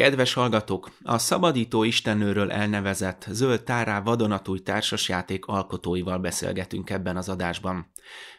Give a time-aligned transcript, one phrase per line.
[0.00, 7.92] Kedves hallgatók, a Szabadító Istennőről elnevezett Zöld Tárá vadonatúj társasjáték alkotóival beszélgetünk ebben az adásban.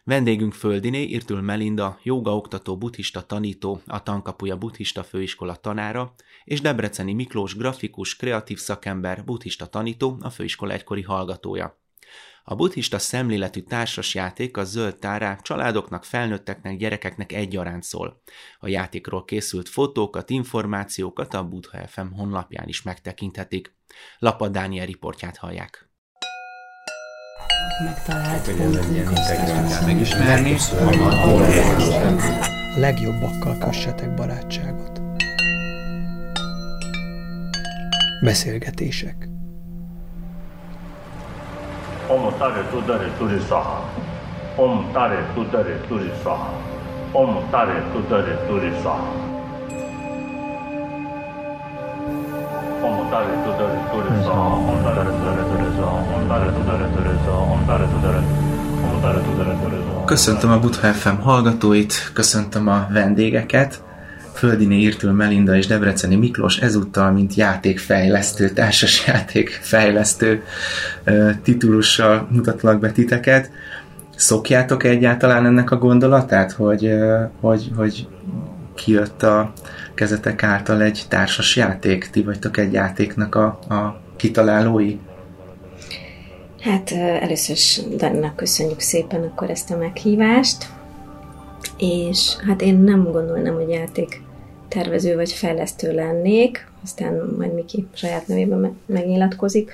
[0.03, 6.13] Vendégünk Földiné Irtül Melinda, jogaoktató buddhista tanító, a Tankapuja buddhista főiskola tanára,
[6.43, 11.80] és Debreceni Miklós grafikus, kreatív szakember, buddhista tanító, a főiskola egykori hallgatója.
[12.43, 18.21] A buddhista szemléletű társasjáték a zöld tárá családoknak, felnőtteknek, gyerekeknek egyaránt szól.
[18.59, 23.75] A játékról készült fotókat, információkat a Buddha FM honlapján is megtekinthetik.
[24.19, 25.89] Lapa Dániel riportját hallják.
[27.83, 28.47] Megtalált
[29.85, 30.55] megismerni.
[32.75, 35.01] A legjobbakkal kössetek barátságot.
[38.23, 39.30] Beszélgetések.
[42.11, 43.79] Om Tare Tudare Turi Saha.
[44.57, 46.49] Om Tare Tudare Turi Saha.
[47.11, 49.11] Om Tare Tudare Turi Saha.
[52.87, 54.45] Om Tare Tudare Turi Saha.
[54.71, 55.97] Om Tare Tudare Turi Saha.
[56.15, 57.51] Om Tare Tudare Turi Saha.
[57.53, 58.21] Om Tare Tudare
[58.87, 60.05] Om Tare Tudare Turi Saha.
[60.05, 63.83] Köszöntöm a Buddha FM hallgatóit, köszöntöm a vendégeket.
[64.33, 70.43] Földiné Irtül Melinda és Debreceni Miklós ezúttal, mint játékfejlesztő, társasjátékfejlesztő
[71.43, 73.51] titulussal mutatlak be titeket.
[74.15, 76.93] Szokjátok egyáltalán ennek a gondolatát, hogy,
[77.39, 78.07] hogy, hogy
[78.75, 79.53] kijött a
[79.93, 82.09] kezetek által egy társas játék?
[82.09, 84.97] Ti vagytok egy játéknak a, a kitalálói?
[86.59, 90.69] Hát először is Daninak köszönjük szépen akkor ezt a meghívást,
[91.81, 94.21] és hát én nem gondolnám, hogy játék
[94.67, 99.71] tervező vagy fejlesztő lennék, aztán majd Miki saját nevében megnyilatkozik.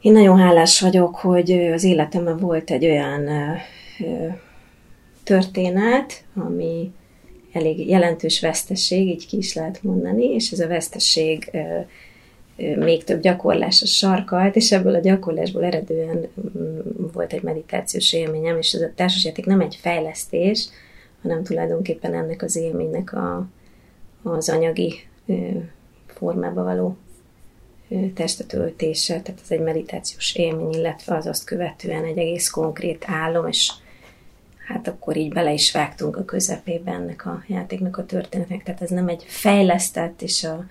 [0.00, 3.28] Én nagyon hálás vagyok, hogy az életemben volt egy olyan
[5.22, 6.90] történet, ami
[7.52, 11.50] elég jelentős veszteség, így ki is lehet mondani, és ez a veszteség
[12.56, 16.26] még több gyakorlásra sarkalt, és ebből a gyakorlásból eredően
[16.58, 16.78] mm,
[17.12, 20.68] volt egy meditációs élményem, és ez a társasjáték nem egy fejlesztés,
[21.22, 23.46] hanem tulajdonképpen ennek az élménynek a,
[24.22, 24.94] az anyagi
[26.06, 26.96] formába való
[28.14, 33.72] testetöltése, tehát ez egy meditációs élmény, illetve az azt követően egy egész konkrét álom, és
[34.66, 38.90] hát akkor így bele is vágtunk a közepébe ennek a játéknak a történetnek, tehát ez
[38.90, 40.66] nem egy fejlesztett és a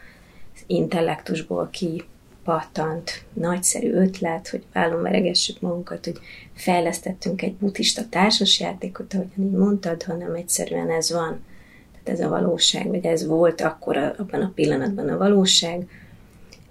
[0.67, 6.19] intellektusból kipattant nagyszerű ötlet, hogy vállon veregessük magunkat, hogy
[6.53, 11.43] fejlesztettünk egy buddhista társasjátékot, ahogyan így mondtad, hanem egyszerűen ez van.
[11.91, 15.87] Tehát ez a valóság, vagy ez volt akkor abban a pillanatban a valóság,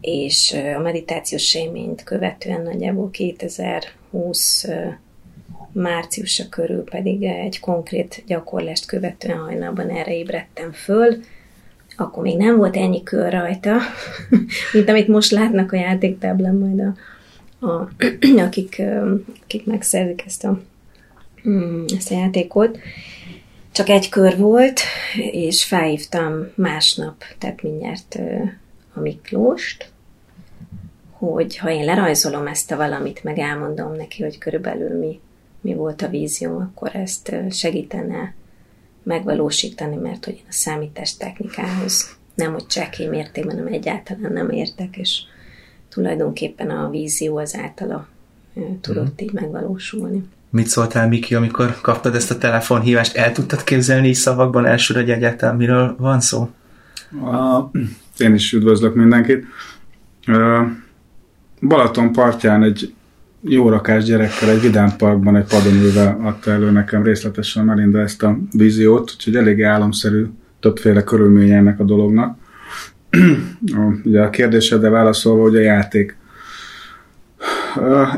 [0.01, 4.67] és a meditációs élményt követően nagyjából 2020
[5.73, 11.17] márciusa körül pedig egy konkrét gyakorlást követően hajnalban erre ébredtem föl,
[12.01, 13.77] akkor még nem volt ennyi kör rajta,
[14.73, 16.95] mint amit most látnak a játéktáblán majd a,
[17.67, 17.89] a,
[18.47, 18.83] akik,
[19.43, 20.61] akik megszerzik ezt a,
[21.49, 22.79] mm, ezt a játékot.
[23.73, 24.81] Csak egy kör volt,
[25.31, 28.19] és felhívtam másnap, tehát mindjárt
[28.95, 29.91] a Miklóst,
[31.11, 35.21] hogy ha én lerajzolom ezt a valamit, meg elmondom neki, hogy körülbelül mi,
[35.61, 38.35] mi volt a vízió, akkor ezt segítene
[39.03, 44.97] megvalósítani, mert hogy én a számítás technikához nem, hogy csekély mértékben, hanem egyáltalán nem értek,
[44.97, 45.21] és
[45.89, 48.09] tulajdonképpen a vízió az általa
[48.81, 49.25] tudott mm.
[49.25, 50.29] így megvalósulni.
[50.51, 53.17] Mit szóltál, Miki, amikor kaptad ezt a telefonhívást?
[53.17, 56.51] El tudtad képzelni így szavakban elsőre, hogy egyáltalán miről van szó?
[57.23, 57.71] A,
[58.17, 59.45] én is üdvözlök mindenkit.
[61.61, 62.95] Balaton partján egy
[63.43, 68.23] jó rakás gyerekkel egy vidám parkban egy padon ülve adta elő nekem részletesen Melinda ezt
[68.23, 70.27] a víziót, úgyhogy eléggé álomszerű
[70.61, 72.39] többféle körülménye ennek a dolognak.
[74.05, 76.17] Ugye a kérdésedre válaszolva, hogy a játék.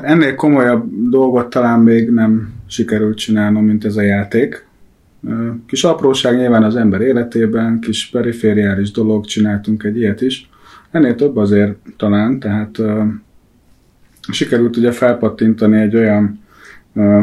[0.03, 4.66] Ennél komolyabb dolgot talán még nem sikerült csinálnom, mint ez a játék.
[5.66, 10.50] Kis apróság nyilván az ember életében, kis perifériális dolog, csináltunk egy ilyet is.
[10.91, 12.79] Ennél több azért talán, tehát
[14.31, 16.41] sikerült ugye felpattintani egy olyan
[16.93, 17.23] uh,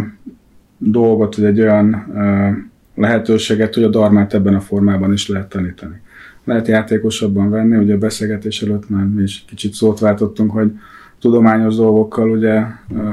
[0.77, 2.57] dolgot, vagy egy olyan uh,
[2.95, 6.01] lehetőséget, hogy a darmát ebben a formában is lehet tanítani.
[6.43, 10.71] Lehet játékosabban venni, ugye a beszélgetés előtt már mi is kicsit szót váltottunk, hogy
[11.19, 12.63] tudományos dolgokkal, ugye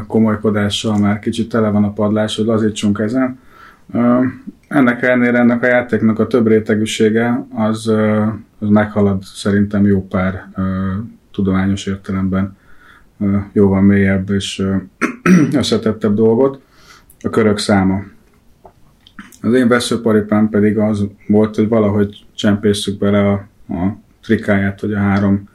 [0.07, 3.39] komolykodással már kicsit tele van a padlás, hogy lazítsunk ezen.
[4.69, 7.87] Ennek ellenére ennek a játéknak a több rétegűsége az,
[8.59, 10.49] az meghalad szerintem jó pár
[11.33, 12.57] tudományos értelemben
[13.53, 14.63] jóval mélyebb és
[15.53, 16.61] összetettebb dolgot,
[17.21, 18.03] a körök száma.
[19.43, 23.33] Az én veszőparipám pedig az volt, hogy valahogy csempészük bele a,
[23.75, 25.49] a trikáját, vagy a három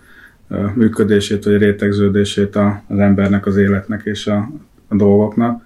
[0.73, 2.55] működését, vagy rétegződését
[2.87, 4.51] az embernek, az életnek és a,
[4.87, 5.63] a dolgoknak.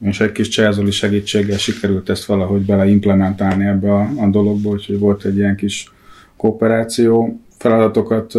[0.00, 5.24] És egy kis cserzoli segítséggel sikerült ezt valahogy beleimplementálni ebbe a, a dologba, úgyhogy volt
[5.24, 5.92] egy ilyen kis
[6.36, 7.40] kooperáció.
[7.58, 8.34] Feladatokat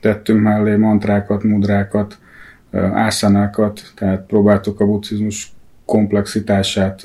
[0.00, 2.18] tettünk mellé, mantrákat, mudrákat,
[2.92, 5.52] ászanákat, tehát próbáltuk a buddhizmus
[5.84, 7.02] komplexitását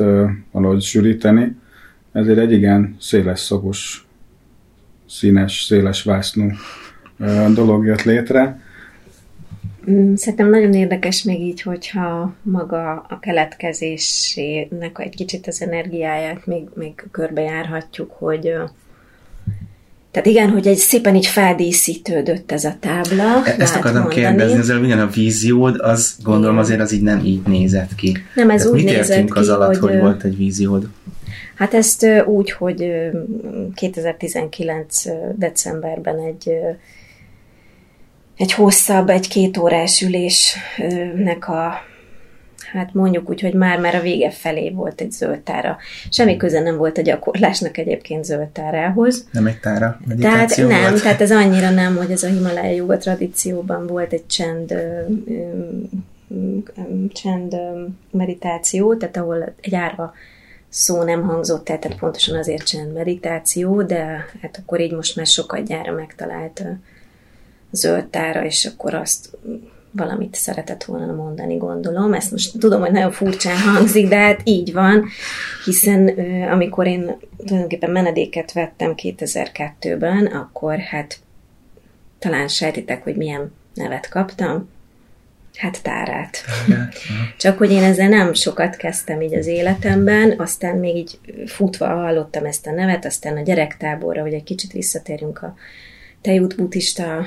[0.51, 1.55] valahogy sűríteni.
[2.11, 4.07] Ezért egy igen széles szagos,
[5.09, 6.51] színes, széles vásznú
[7.53, 8.59] dolog jött létre.
[9.89, 16.63] Mm, szerintem nagyon érdekes még így, hogyha maga a keletkezésének egy kicsit az energiáját még,
[16.73, 18.53] még körbejárhatjuk, hogy
[20.11, 23.41] tehát igen, hogy egy szépen így feldíszítődött ez a tábla.
[23.45, 24.21] E- ezt akartam mondani.
[24.21, 28.17] kérdezni, az igen, a víziód, az gondolom azért az így nem így nézett ki.
[28.35, 30.87] Nem, ez Tehát úgy mit nézett ki, az alatt, hogy, hogy volt egy víziód?
[31.55, 32.91] Hát ezt úgy, hogy
[33.75, 35.03] 2019.
[35.35, 36.51] decemberben egy
[38.41, 41.73] egy hosszabb, egy két órás ülésnek a
[42.71, 45.77] hát mondjuk úgy, hogy már már a vége felé volt egy zöld tára.
[46.09, 49.27] Semmi köze nem volt a gyakorlásnak egyébként zöld tárához.
[49.31, 51.01] Nem egy tára, Tehát nem, volt.
[51.01, 54.73] tehát ez annyira nem, hogy ez a Himalaya joga tradícióban volt egy csend
[57.13, 57.55] csend
[58.11, 60.13] meditáció, tehát ahol egy árva
[60.69, 65.25] szó nem hangzott el, tehát pontosan azért csend meditáció, de hát akkor így most már
[65.25, 66.63] sokat gyára megtalált
[67.71, 69.37] zöld tára, és akkor azt
[69.91, 72.13] valamit szeretett volna mondani, gondolom.
[72.13, 75.05] Ezt most tudom, hogy nagyon furcsán hangzik, de hát így van,
[75.65, 76.07] hiszen
[76.51, 81.19] amikor én tulajdonképpen menedéket vettem 2002-ben, akkor hát
[82.19, 84.69] talán sejtitek, hogy milyen nevet kaptam.
[85.55, 86.37] Hát tárát.
[87.37, 92.45] Csak hogy én ezzel nem sokat kezdtem így az életemben, aztán még így futva hallottam
[92.45, 95.55] ezt a nevet, aztán a gyerektáborra, hogy egy kicsit visszatérjünk a
[96.21, 97.25] tejút buddhista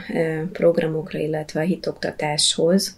[0.52, 2.96] programokra, illetve a hitoktatáshoz.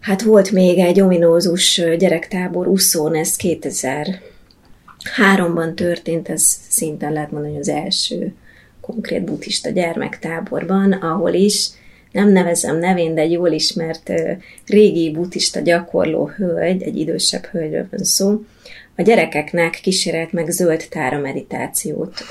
[0.00, 7.68] Hát volt még egy ominózus gyerektábor, Uszón, ez 2003-ban történt, ez szinte lehet mondani, az
[7.68, 8.34] első
[8.80, 11.68] konkrét buddhista gyermektáborban, ahol is
[12.12, 14.12] nem nevezem nevén, de egy jól ismert
[14.66, 18.44] régi buddhista gyakorló hölgy, egy idősebb hölgyről van szó,
[18.96, 22.24] a gyerekeknek kísérelt meg zöld tára meditációt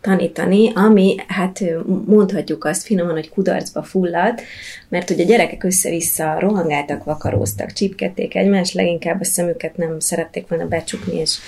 [0.00, 1.62] tanítani, ami hát
[2.06, 4.42] mondhatjuk azt finoman, hogy kudarcba fulladt,
[4.88, 10.66] mert ugye a gyerekek össze-vissza rohangáltak, vakaróztak, csipkedték egymást, leginkább a szemüket nem szerették volna
[10.66, 11.38] becsukni, és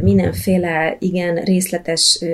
[0.00, 2.24] mindenféle igen részletes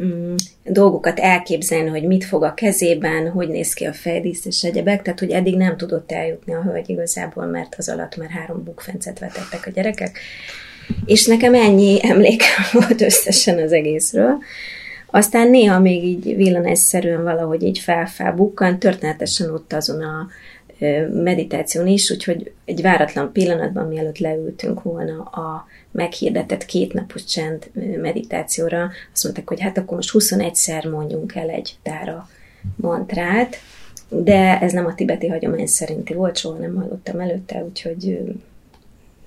[0.00, 0.34] mm,
[0.64, 5.18] dolgokat elképzelni, hogy mit fog a kezében, hogy néz ki a fejdísz és egyebek, tehát
[5.18, 9.66] hogy eddig nem tudott eljutni a hölgy igazából, mert az alatt már három bukfencet vetettek
[9.66, 10.18] a gyerekek,
[11.04, 12.42] és nekem ennyi emlék
[12.72, 14.38] volt összesen az egészről.
[15.06, 20.28] Aztán néha még így villanásszerűen valahogy így felfelbukkan, történetesen ott azon a
[21.12, 27.70] meditáción is, úgyhogy egy váratlan pillanatban, mielőtt leültünk volna a meghirdetett kétnapos csend
[28.00, 32.28] meditációra, azt mondták, hogy hát akkor most 21-szer mondjunk el egy tára
[32.76, 33.56] mantrát,
[34.08, 38.22] de ez nem a tibeti hagyomány szerinti volt, soha nem hallottam előtte, úgyhogy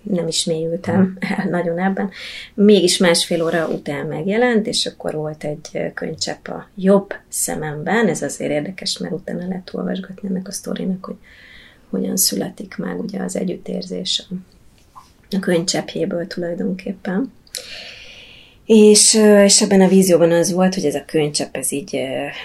[0.03, 2.11] nem is mélyültem el nagyon ebben.
[2.53, 8.51] Mégis másfél óra után megjelent, és akkor volt egy könycsepp a jobb szememben, ez azért
[8.51, 11.15] érdekes, mert utána lehet olvasgatni ennek a sztorinak, hogy
[11.89, 14.23] hogyan születik meg ugye az együttérzés
[15.29, 17.31] a könycseppjéből tulajdonképpen.
[18.65, 21.95] És, és ebben a vízióban az volt, hogy ez a könycsepp, ez így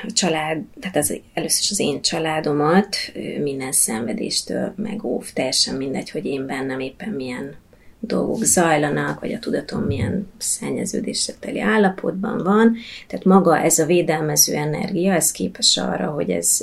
[0.07, 2.97] a család, tehát az, először is az én családomat
[3.43, 7.55] minden szenvedéstől megóv, teljesen mindegy, hogy én bennem éppen milyen
[8.01, 12.77] dolgok zajlanak, vagy a tudatom milyen szennyeződésre teli állapotban van.
[13.07, 16.59] Tehát maga ez a védelmező energia, ez képes arra, hogy ez,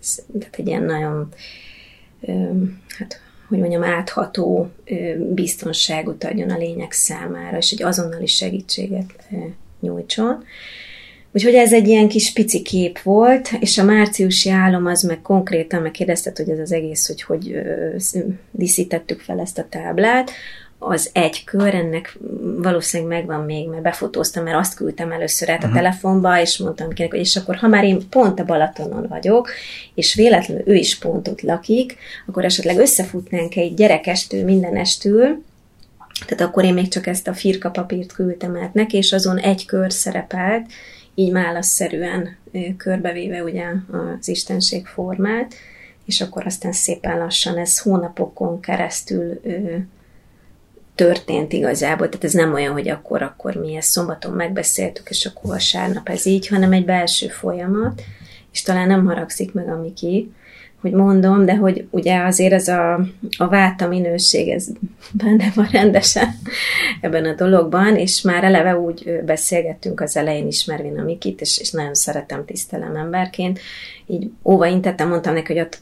[0.00, 1.28] ez tehát egy ilyen nagyon
[2.98, 4.70] hát hogy mondjam, átható
[5.34, 9.28] biztonságot adjon a lények számára, és egy azonnali segítséget
[9.80, 10.44] nyújtson.
[11.32, 15.82] Úgyhogy ez egy ilyen kis pici kép volt, és a márciusi álom az meg konkrétan
[15.82, 17.60] megkérdezted, hogy ez az egész, hogy hogy
[18.50, 20.30] díszítettük fel ezt a táblát,
[20.88, 22.18] az egy kör, ennek
[22.56, 25.82] valószínűleg megvan még, mert befotóztam, mert azt küldtem először át a uh-huh.
[25.82, 29.50] telefonba, és mondtam kinek, hogy és akkor ha már én pont a Balatonon vagyok,
[29.94, 35.42] és véletlenül ő is pont ott lakik, akkor esetleg összefutnánk egy gyerekestől, mindenestül,
[36.26, 39.64] tehát akkor én még csak ezt a firka papírt küldtem át neki, és azon egy
[39.64, 40.66] kör szerepelt,
[41.14, 42.36] így málaszszerűen
[42.76, 43.64] körbevéve ugye
[44.18, 45.54] az istenség formát,
[46.04, 49.40] és akkor aztán szépen lassan ez hónapokon keresztül
[50.94, 55.50] történt igazából, tehát ez nem olyan, hogy akkor, akkor mi ezt szombaton megbeszéltük, és akkor
[55.50, 58.02] vasárnap ez így, hanem egy belső folyamat,
[58.52, 60.32] és talán nem haragszik meg a Miki,
[60.80, 62.94] hogy mondom, de hogy ugye azért ez a,
[63.36, 64.66] a váta minőség, ez
[65.22, 66.28] benne van rendesen
[67.00, 71.70] ebben a dologban, és már eleve úgy beszélgettünk az elején ismervén a Mikit, és, és
[71.70, 73.60] nagyon szeretem, tisztelem emberként,
[74.06, 75.78] így óva intettem, mondtam neki, hogy ott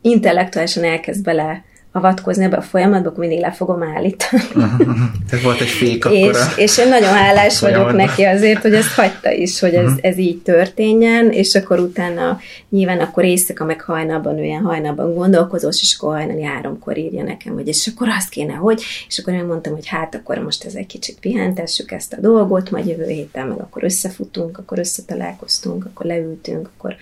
[0.00, 1.64] intellektuálisan elkezd bele
[1.96, 4.42] avatkozni ebbe a folyamatba, akkor mindig le fogom állítani.
[5.28, 8.94] Tehát volt egy fék akkor és, és én nagyon hálás vagyok neki azért, hogy ezt
[8.94, 9.98] hagyta is, hogy ez, uh-huh.
[10.02, 12.38] ez így történjen, és akkor utána
[12.68, 17.68] nyilván akkor éjszaka meg hajnalban, olyan hajnalban gondolkozós, és akkor hajnali háromkor írja nekem, hogy
[17.68, 20.86] és akkor azt kéne, hogy, és akkor én mondtam, hogy hát akkor most ez egy
[20.86, 26.70] kicsit pihentessük ezt a dolgot, majd jövő héten meg akkor összefutunk, akkor összetalálkoztunk, akkor leültünk,
[26.76, 26.96] akkor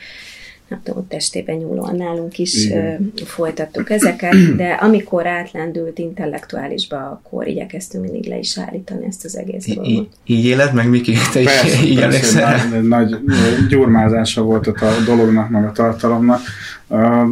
[0.89, 3.13] ott testében nyúlóan nálunk is Igen.
[3.25, 9.67] folytattuk ezeket, de amikor átlendült intellektuálisba, akkor igyekeztünk mindig le is állítani ezt az egész
[9.67, 9.87] dolgot.
[9.87, 11.13] Így, így éled meg, Miki?
[11.33, 16.41] Te is persze, így persze, nagy, nagy gyurmázása volt a dolognak, meg a tartalomnak.
[16.89, 17.29] Uh,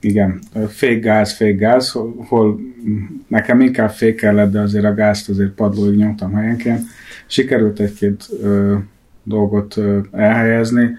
[0.00, 2.60] igen, fékgáz, fékgáz, hol, hol
[3.28, 6.80] nekem inkább fék kellett, de azért a gázt azért padlóig nyomtam helyenként.
[7.26, 8.72] Sikerült egy-két uh,
[9.22, 10.90] dolgot uh, elhelyezni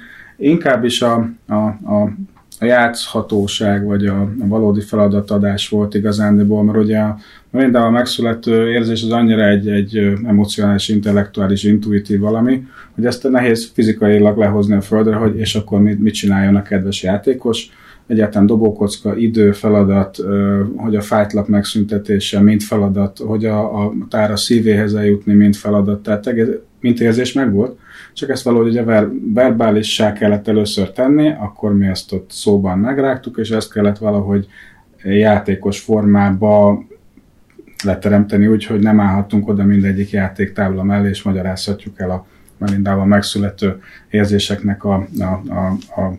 [0.44, 2.12] Inkább is a, a, a,
[2.60, 7.18] a játszhatóság, vagy a, a valódi feladatadás volt igazándiból, mert ugye a,
[7.50, 12.64] minden a megszülető érzés az annyira egy, egy emocionális, intellektuális, intuitív valami,
[12.96, 17.04] hogy ezt nehéz fizikailag lehozni a földre, hogy és akkor mit, mit csináljon a kedves
[17.04, 17.70] játékos.
[18.08, 20.18] Egyáltalán dobókocka, idő, feladat,
[20.76, 26.34] hogy a fájtlap megszüntetése, mint feladat, hogy a, a tára szívéhez eljutni, mint feladat, tehát
[26.80, 27.78] mint érzés megvolt
[28.14, 33.38] csak ezt valahogy ugye ver, verbálissá kellett először tenni, akkor mi ezt ott szóban megrágtuk,
[33.38, 34.48] és ezt kellett valahogy
[35.04, 36.84] játékos formába
[37.84, 42.26] leteremteni úgy, hogy nem állhatunk oda mindegyik játéktábla mellé, és magyarázhatjuk el a
[42.58, 46.18] Melindával megszülető érzéseknek a, a, a, a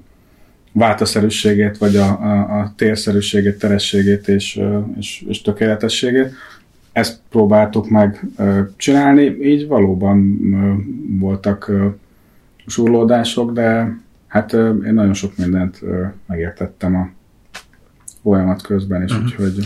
[0.73, 4.61] váltaszerűségét, vagy a, a, a térszerűségét, terességét és,
[4.99, 6.33] és, és tökéletességét
[6.95, 8.27] ezt próbáltuk meg
[8.77, 10.39] csinálni, így valóban
[11.19, 11.71] voltak
[12.67, 15.81] surlódások, de hát én nagyon sok mindent
[16.27, 17.09] megértettem a
[18.23, 19.27] folyamat közben is, uh-huh.
[19.27, 19.65] úgyhogy...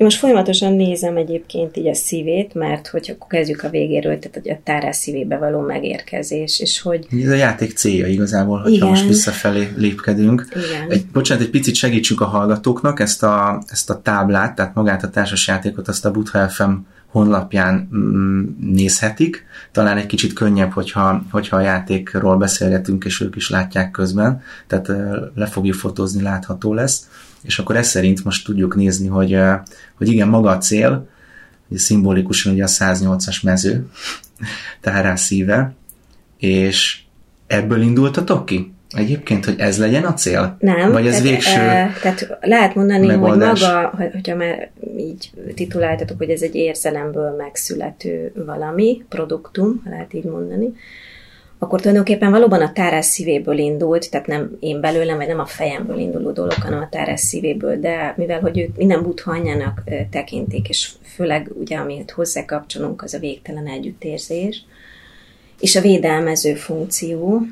[0.00, 4.38] Én most folyamatosan nézem egyébként így a szívét, mert hogy akkor kezdjük a végéről, tehát
[4.42, 7.06] hogy a tárás szívébe való megérkezés, és hogy...
[7.22, 8.88] Ez a játék célja igazából, hogyha Igen.
[8.88, 10.46] most visszafelé lépkedünk.
[10.50, 10.90] Igen.
[10.90, 15.10] Egy, bocsánat, egy picit segítsük a hallgatóknak ezt a, ezt a táblát, tehát magát a
[15.10, 16.72] társasjátékot, azt a Butha FM
[17.06, 19.44] honlapján mm, nézhetik.
[19.72, 24.88] Talán egy kicsit könnyebb, hogyha, hogyha a játékról beszélgetünk, és ők is látják közben, tehát
[25.34, 27.08] le fogjuk fotózni, látható lesz
[27.42, 29.38] és akkor ez szerint most tudjuk nézni, hogy,
[29.94, 31.08] hogy igen, maga a cél,
[31.68, 33.86] hogy szimbolikusan ugye a 108-as mező,
[34.80, 35.74] Tárá szíve,
[36.38, 37.00] és
[37.46, 38.72] ebből indultatok ki?
[38.90, 40.56] Egyébként, hogy ez legyen a cél?
[40.58, 40.92] Nem.
[40.92, 43.62] Vagy ez tehát, végső e, Tehát lehet mondani, megoldás.
[43.62, 50.24] hogy maga, hogyha már így tituláltatok, hogy ez egy érzelemből megszülető valami, produktum, lehet így
[50.24, 50.72] mondani,
[51.62, 55.98] akkor tulajdonképpen valóban a tárás szívéből indult, tehát nem én belőlem, vagy nem a fejemből
[55.98, 60.90] induló dolog, hanem a tárás szívéből, de mivel, hogy ők minden buddha anyjának tekintik, és
[61.14, 64.64] főleg ugye, amit hozzá kapcsolunk, az a végtelen együttérzés,
[65.60, 67.42] és a védelmező funkció,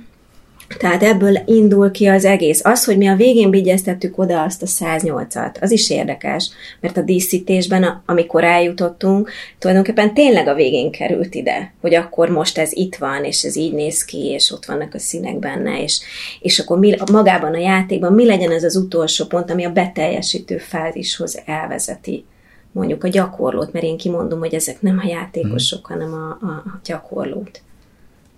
[0.77, 2.65] tehát ebből indul ki az egész.
[2.65, 7.03] Az, hogy mi a végén vigyeztettük oda azt a 108-at, az is érdekes, mert a
[7.03, 13.25] díszítésben, amikor eljutottunk, tulajdonképpen tényleg a végén került ide, hogy akkor most ez itt van,
[13.25, 16.01] és ez így néz ki, és ott vannak a színek benne, és,
[16.41, 20.59] és akkor mi, magában a játékban mi legyen ez az utolsó pont, ami a beteljesítő
[20.59, 22.25] fázishoz elvezeti
[22.73, 25.93] mondjuk a gyakorlót, mert én kimondom, hogy ezek nem a játékosok, mm.
[25.95, 27.63] hanem a, a gyakorlót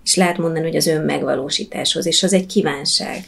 [0.04, 3.24] és lehet mondani, hogy az önmegvalósításhoz, és az egy kívánság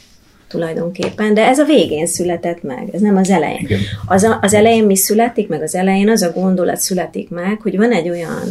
[0.47, 3.67] tulajdonképpen, de ez a végén született meg, ez nem az elején.
[4.05, 5.61] Az, a, az elején mi születik meg?
[5.61, 8.43] Az elején az a gondolat születik meg, hogy van egy olyan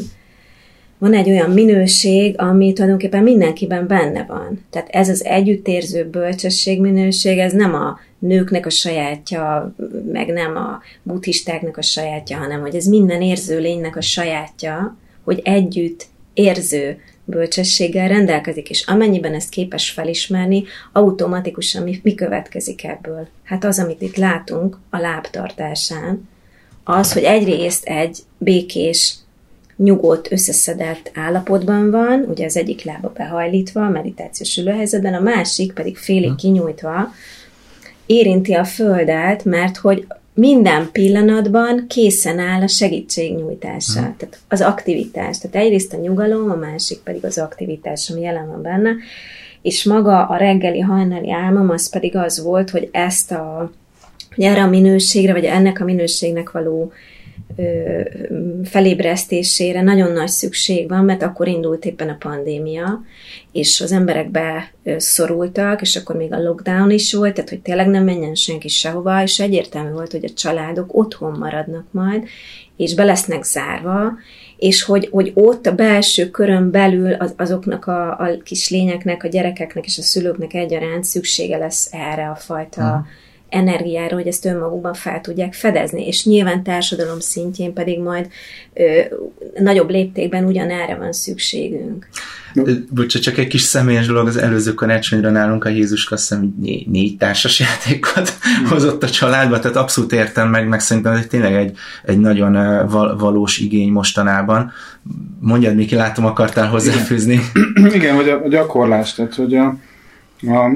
[1.02, 4.64] van egy olyan minőség, ami tulajdonképpen mindenkiben benne van.
[4.70, 9.74] Tehát ez az együttérző bölcsesség minőség, ez nem a nőknek a sajátja,
[10.12, 15.40] meg nem a buddhistáknak a sajátja, hanem hogy ez minden érző lénynek a sajátja, hogy
[15.44, 23.28] együtt érző, bölcsességgel rendelkezik, és amennyiben ezt képes felismerni, automatikusan mi, mi következik ebből?
[23.44, 26.28] Hát az, amit itt látunk a lábtartásán,
[26.84, 29.14] az, hogy egyrészt egy békés,
[29.76, 36.34] nyugodt, összeszedett állapotban van, ugye az egyik lába behajlítva, meditációs ülőhelyzetben, a másik pedig félig
[36.34, 37.12] kinyújtva,
[38.06, 44.16] érinti a földet, mert hogy minden pillanatban készen áll a segítségnyújtása, hmm.
[44.16, 45.38] tehát az aktivitás.
[45.38, 48.94] Tehát egyrészt a nyugalom, a másik pedig az aktivitás, ami jelen van benne,
[49.62, 53.72] és maga a reggeli hajnali álmom az pedig az volt, hogy ezt a,
[54.34, 56.92] hogy erre a minőségre, vagy ennek a minőségnek való
[58.64, 63.02] felébresztésére nagyon nagy szükség van, mert akkor indult éppen a pandémia,
[63.52, 64.30] és az emberek
[64.82, 69.22] beszorultak, és akkor még a lockdown is volt, tehát hogy tényleg nem menjen senki sehova,
[69.22, 72.24] és egyértelmű volt, hogy a családok otthon maradnak majd,
[72.76, 74.12] és be lesznek zárva,
[74.56, 79.28] és hogy, hogy ott a belső körön belül az, azoknak a, a kis lényeknek, a
[79.28, 83.06] gyerekeknek és a szülőknek egyaránt szüksége lesz erre a fajta uh-huh
[83.52, 88.28] energiára, hogy ezt önmagukban fel tudják fedezni, és nyilván társadalom szintjén pedig majd
[88.74, 89.00] ö,
[89.58, 92.08] nagyobb léptékben ugyanerre van szükségünk.
[92.90, 96.86] Bocs, csak egy kis személyes dolog, az előző karácsonyra nálunk a Jézus azt hiszem négy,
[96.88, 98.32] négy társas játékot
[98.62, 98.64] mm.
[98.66, 102.52] hozott a családba, tehát abszolút értem meg, meg szerintem ez tényleg egy, egy nagyon
[102.88, 104.72] val- valós igény mostanában.
[105.40, 107.40] Mondjad, Miki, látom, akartál hozzáfűzni.
[107.74, 109.76] Igen, Igen vagy a, a gyakorlás, tehát hogy a,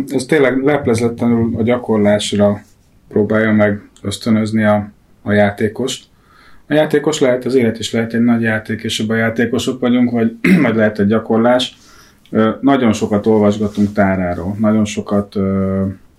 [0.08, 2.60] ez tényleg leplezetlenül a gyakorlásra
[3.08, 4.90] próbálja meg ösztönözni a,
[5.22, 6.04] a játékost.
[6.68, 10.36] A játékos lehet, az élet is lehet egy nagy játék, és abban játékosok vagyunk, vagy,
[10.62, 11.76] vagy lehet egy gyakorlás.
[12.60, 15.34] Nagyon sokat olvasgatunk táráról, nagyon sokat,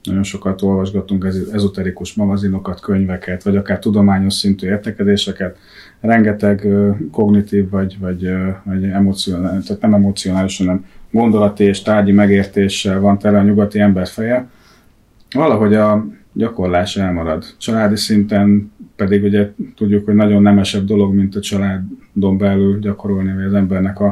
[0.03, 5.57] nagyon sokat olvasgatunk ezoterikus magazinokat, könyveket, vagy akár tudományos szintű értekedéseket.
[6.01, 6.67] Rengeteg
[7.11, 8.29] kognitív, vagy, vagy,
[8.63, 14.07] vagy emocionális, tehát nem emocionális, hanem gondolati és tárgyi megértéssel van tele a nyugati ember
[14.07, 14.47] feje.
[15.31, 17.45] Valahogy a gyakorlás elmarad.
[17.57, 23.43] Családi szinten pedig ugye tudjuk, hogy nagyon nemesebb dolog, mint a családon belül gyakorolni, vagy
[23.43, 24.07] az embernek a,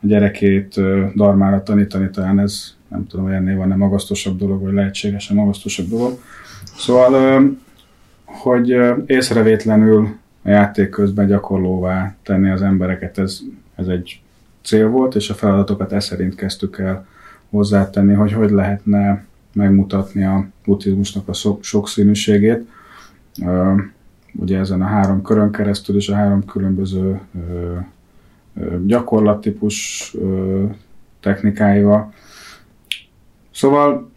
[0.00, 0.80] a gyerekét
[1.14, 6.18] darmára tanítani, talán ez nem tudom, hogy ennél van-e magasztosabb dolog, vagy lehetségesen magasztosabb dolog.
[6.76, 7.42] Szóval,
[8.24, 8.76] hogy
[9.06, 10.08] észrevétlenül
[10.42, 13.40] a játék közben gyakorlóvá tenni az embereket, ez,
[13.74, 14.20] ez egy
[14.68, 17.06] cél volt, és a feladatokat e szerint kezdtük el
[17.50, 22.68] hozzátenni, hogy hogy lehetne megmutatni a buddhizmusnak a sokszínűségét.
[24.32, 27.20] Ugye ezen a három körön keresztül és a három különböző
[28.86, 30.14] gyakorlattípus
[31.20, 32.12] technikáival.
[33.50, 34.10] Szóval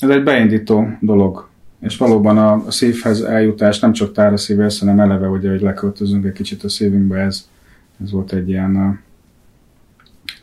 [0.00, 1.48] ez egy beindító dolog,
[1.80, 6.32] és valóban a, szívhez eljutás nem csak tára szívhez, hanem eleve, ugye, hogy leköltözünk egy
[6.32, 7.48] kicsit a szívünkbe, ez,
[8.02, 9.02] ez volt egy ilyen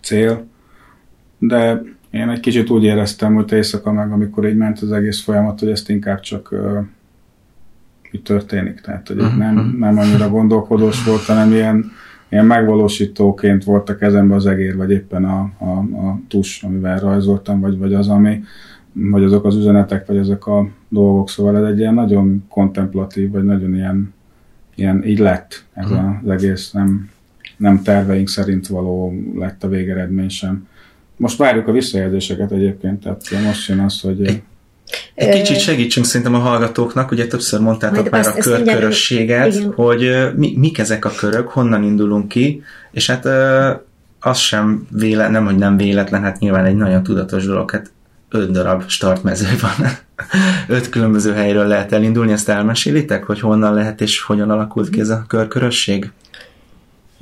[0.01, 0.45] cél.
[1.37, 5.59] De én egy kicsit úgy éreztem, hogy éjszaka meg, amikor így ment az egész folyamat,
[5.59, 6.55] hogy ezt inkább csak
[8.11, 8.79] így történik.
[8.79, 9.37] Tehát, hogy uh-huh.
[9.37, 11.91] nem, nem annyira gondolkodós volt, hanem ilyen,
[12.29, 15.69] ilyen megvalósítóként volt a kezembe az egér, vagy éppen a, a,
[16.07, 18.43] a tus, amivel rajzoltam, vagy, vagy az, ami,
[18.93, 21.29] vagy azok az üzenetek, vagy ezek a dolgok.
[21.29, 24.13] Szóval ez egy ilyen nagyon kontemplatív, vagy nagyon ilyen,
[24.75, 26.09] ilyen így lett ez uh-huh.
[26.23, 27.09] az egész, nem,
[27.57, 30.67] nem terveink szerint való lett a végeredmény sem.
[31.17, 34.25] Most várjuk a visszajelzéseket egyébként, tehát most jön az, hogy...
[34.25, 34.41] Egy,
[35.13, 40.53] egy kicsit segítsünk szerintem a hallgatóknak, ugye többször mondtátok Majd már a körkörösséget, hogy mi,
[40.57, 43.25] mik ezek a körök, honnan indulunk ki, és hát
[44.19, 47.91] az sem véletlen, nem, hogy nem véletlen, hát nyilván egy nagyon tudatos dolog, hát
[48.29, 49.87] öt darab startmező van.
[50.77, 55.09] öt különböző helyről lehet elindulni, ezt elmesélitek, hogy honnan lehet és hogyan alakult ki ez
[55.09, 56.11] a körkörösség?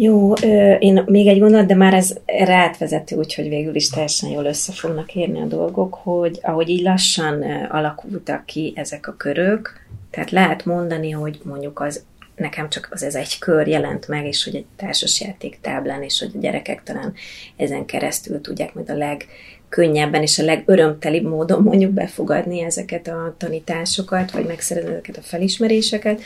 [0.02, 0.34] Jó,
[0.80, 5.16] én még egy gondolat, de már ez rátvezető, úgyhogy végül is teljesen jól össze fognak
[5.16, 9.74] érni a dolgok, hogy ahogy így lassan alakultak ki ezek a körök,
[10.12, 12.04] tehát lehet mondani, hogy mondjuk az
[12.36, 16.32] nekem csak az ez egy kör jelent meg, és hogy egy társasjáték táblán, és hogy
[16.36, 17.14] a gyerekek talán
[17.56, 24.32] ezen keresztül tudják majd a legkönnyebben és a legörömtelibb módon mondjuk befogadni ezeket a tanításokat,
[24.32, 26.22] vagy megszerezni ezeket a felismeréseket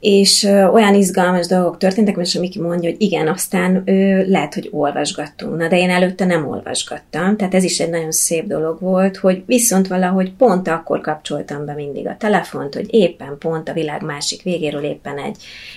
[0.00, 5.56] és olyan izgalmas dolgok történtek, mert Miki mondja, hogy igen, aztán ö, lehet, hogy olvasgattunk.
[5.56, 9.42] Na, de én előtte nem olvasgattam, tehát ez is egy nagyon szép dolog volt, hogy
[9.46, 14.42] viszont valahogy pont akkor kapcsoltam be mindig a telefont, hogy éppen pont a világ másik
[14.42, 15.36] végéről éppen egy,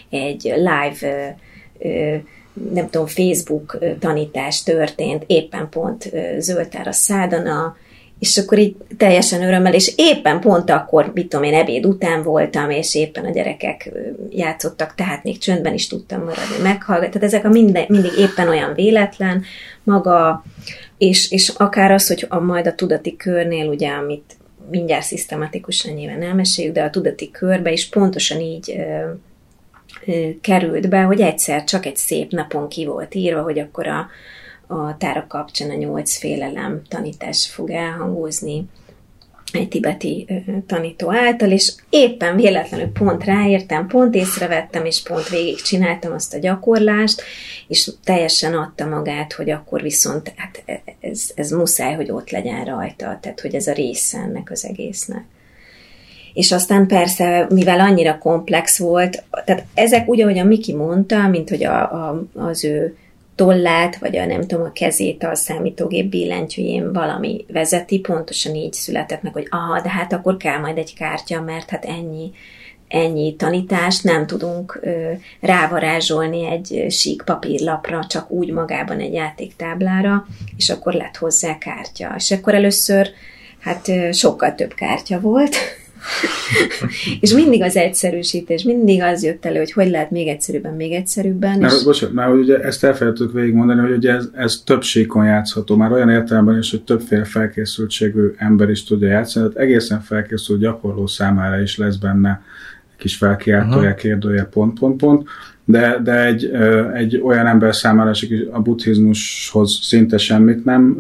[0.10, 2.16] egy live ö, ö,
[2.74, 7.76] nem tudom, Facebook tanítás történt, éppen pont zöldtár a szádana,
[8.20, 12.70] és akkor így teljesen örömmel, és éppen pont akkor, mit tudom én, ebéd után voltam,
[12.70, 13.92] és éppen a gyerekek
[14.30, 17.14] játszottak, tehát még csöndben is tudtam maradni, meghallgatni.
[17.14, 19.44] Tehát ezek a minden, mindig éppen olyan véletlen
[19.84, 20.44] maga,
[20.98, 24.38] és, és akár az, hogy a, majd a tudati körnél, ugye, amit
[24.70, 29.12] mindjárt szisztematikusan nyilván elmeséljük, de a tudati körbe is pontosan így ö,
[30.12, 34.08] ö, került be, hogy egyszer csak egy szép napon ki volt írva, hogy akkor a,
[34.72, 38.66] a tárak kapcsán a nyolc félelem tanítás fog elhangozni,
[39.54, 40.28] egy tibeti
[40.68, 46.40] tanító által, és éppen véletlenül pont ráértem, pont észrevettem, és pont végig csináltam azt a
[46.40, 47.22] gyakorlást,
[47.68, 50.64] és teljesen adta magát, hogy akkor viszont hát
[51.00, 55.24] ez, ez muszáj, hogy ott legyen rajta, tehát hogy ez a része ennek az egésznek.
[56.34, 61.50] És aztán persze, mivel annyira komplex volt, tehát ezek úgy, ahogy a Miki mondta, mint
[61.50, 62.98] hogy a, a, az ő
[63.40, 69.22] tollát, vagy a nem tudom, a kezét a számítógép billentyűjén valami vezeti, pontosan így született
[69.22, 72.32] meg, hogy aha, de hát akkor kell majd egy kártya, mert hát ennyi,
[72.88, 80.26] ennyi tanítást nem tudunk ö, rávarázsolni egy sík papírlapra, csak úgy magában egy játéktáblára,
[80.58, 82.14] és akkor lett hozzá kártya.
[82.16, 83.10] És akkor először
[83.60, 85.56] hát ö, sokkal több kártya volt,
[87.22, 91.60] és mindig az egyszerűsítés, mindig az jött elő, hogy hogy lehet még egyszerűbben, még egyszerűbben.
[91.60, 91.84] Mert, és...
[91.84, 96.10] bocsánat, már ugye ezt elfelejtettük végigmondani, hogy ugye ez, ez több síkon játszható, már olyan
[96.10, 101.78] értelemben is, hogy többféle felkészültségű ember is tudja játszani, tehát egészen felkészült gyakorló számára is
[101.78, 102.42] lesz benne
[102.98, 105.28] kis felkiáltója, kérdője, pont, pont, pont,
[105.66, 106.52] de, de egy,
[106.94, 110.98] egy olyan ember számára is a buddhizmushoz szinte semmit nem,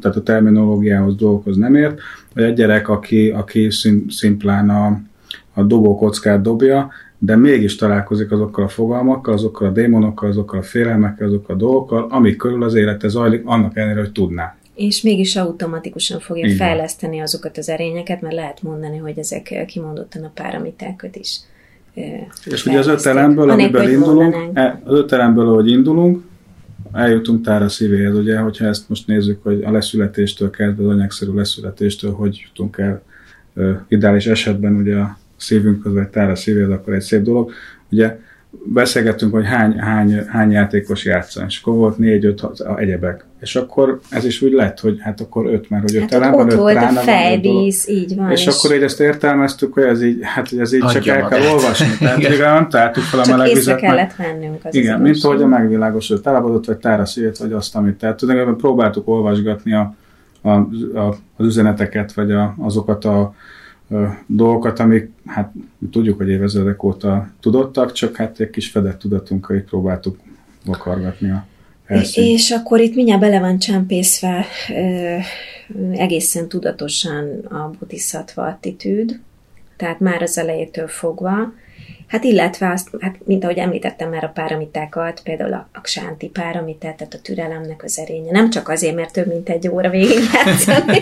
[0.00, 2.00] tehát a terminológiához, dolgokhoz nem ért,
[2.34, 3.68] vagy egy gyerek, aki, aki
[4.08, 5.00] szimplán a,
[5.54, 11.26] a dobókockát dobja, de mégis találkozik azokkal a fogalmakkal, azokkal a démonokkal, azokkal a félelmekkel,
[11.26, 14.56] azokkal a dolgokkal, amik körül az élete zajlik, annak ellenére, hogy tudná.
[14.74, 16.56] És mégis automatikusan fogja Igen.
[16.56, 21.40] fejleszteni azokat az erényeket, mert lehet mondani, hogy ezek kimondottan a páramitákat is
[21.94, 22.00] ö,
[22.44, 24.56] És ugye az öt elemből, amiből indulunk, mondanánk.
[24.56, 26.24] e- az öt elemből, ahogy indulunk,
[26.92, 32.12] eljutunk tára szívéhez, ugye, hogyha ezt most nézzük, hogy a leszületéstől kezdve, az anyagszerű leszületéstől,
[32.12, 33.02] hogy jutunk el
[33.88, 37.52] ideális esetben ugye a szívünkhöz, vagy tára szívéhez, akkor egy szép dolog.
[37.90, 38.18] Ugye
[38.64, 43.24] beszélgettünk, hogy hány, hány, hány játékos játszan, és akkor volt négy, öt, hat, egyebek.
[43.40, 46.32] És akkor ez is úgy lett, hogy hát akkor öt, mert hogy öt Hát elem
[46.32, 47.08] ott, van, öt volt a prána dolog.
[47.08, 48.30] fejvíz, így van.
[48.30, 51.22] És, akkor így ezt értelmeztük, hogy ez így, hát hogy ez így csak el kell
[51.22, 51.52] magát.
[51.52, 51.86] olvasni.
[51.98, 52.30] Tehát Igen.
[52.30, 53.80] még nem találtuk fel a csak meleg vizet.
[53.80, 55.60] kellett vennünk az igen, az mint ahogy a igazság.
[55.60, 57.94] megvilágosodott állapodott, vagy tára szívét, vagy azt, amit.
[57.98, 59.94] Tehát tulajdonképpen próbáltuk olvasgatni a,
[60.42, 63.34] a, a, az üzeneteket, vagy a, azokat a, a
[64.26, 65.52] dolgokat, amik, hát
[65.90, 70.18] tudjuk, hogy évezredek óta tudottak, csak hát egy kis fedett tudatunkkal így próbáltuk
[70.64, 71.46] vakargatni a
[71.84, 72.26] felszínt.
[72.26, 75.16] És akkor itt mindjárt bele van csempészve ö,
[75.92, 79.20] egészen tudatosan a bodhisattva attitűd,
[79.76, 81.52] tehát már az elejétől fogva,
[82.12, 86.96] Hát illetve azt, hát mint ahogy említettem már a páramitákat, például a, a ksánti páramitát,
[86.96, 88.30] tehát a türelemnek az erénye.
[88.30, 90.98] Nem csak azért, mert több mint egy óra végig játszani.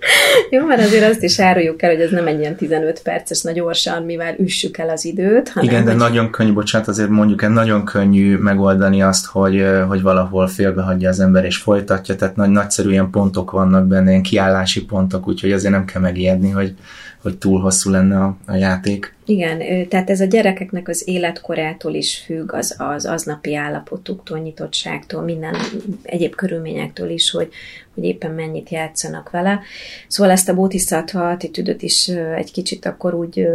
[0.50, 3.54] Jó, mert azért azt is áruljuk el, hogy ez nem egy ilyen 15 perces nagy
[3.54, 7.42] gyorsan, mivel üssük el az időt, hanem Igen, de hogy nagyon könnyű, bocsánat, azért mondjuk
[7.42, 12.50] el, nagyon könnyű megoldani azt, hogy, hogy valahol félbehagyja az ember és folytatja, tehát nagy,
[12.50, 16.74] nagyszerű ilyen pontok vannak benne, ilyen kiállási pontok, úgyhogy azért nem kell megijedni, hogy,
[17.22, 19.14] hogy túl hosszú lenne a, a játék.
[19.24, 25.56] Igen, tehát ez a gyerekeknek az életkorától is függ, az, az aznapi állapotuktól, nyitottságtól, minden
[26.02, 27.48] egyéb körülményektől is, hogy,
[27.94, 29.60] hogy éppen mennyit játszanak vele.
[30.08, 33.46] Szóval ezt a bodhisattva attitűdöt is egy kicsit akkor úgy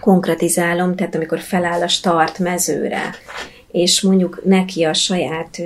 [0.00, 3.02] konkretizálom, tehát amikor feláll a start mezőre,
[3.70, 5.62] és mondjuk neki a saját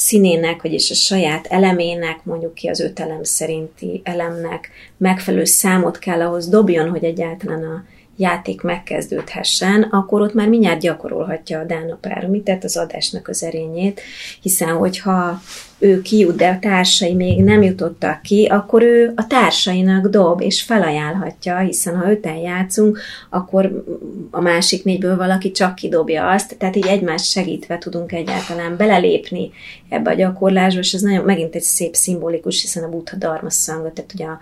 [0.00, 6.20] színének, vagyis a saját elemének, mondjuk ki az öt elem szerinti elemnek megfelelő számot kell
[6.20, 7.84] ahhoz dobjon, hogy egyáltalán a
[8.20, 14.00] játék megkezdődhessen, akkor ott már mindjárt gyakorolhatja a Dána páramit, tehát az adásnak az erényét,
[14.40, 15.40] hiszen hogyha
[15.78, 20.62] ő kijut, de a társai még nem jutottak ki, akkor ő a társainak dob, és
[20.62, 22.98] felajánlhatja, hiszen ha öten játszunk,
[23.30, 23.84] akkor
[24.30, 29.50] a másik négyből valaki csak kidobja azt, tehát így egymást segítve tudunk egyáltalán belelépni
[29.88, 33.92] ebbe a gyakorlásba, és ez nagyon megint egy szép szimbolikus, hiszen a Buddha Dharma Sangha,
[33.92, 34.40] tehát ugye a,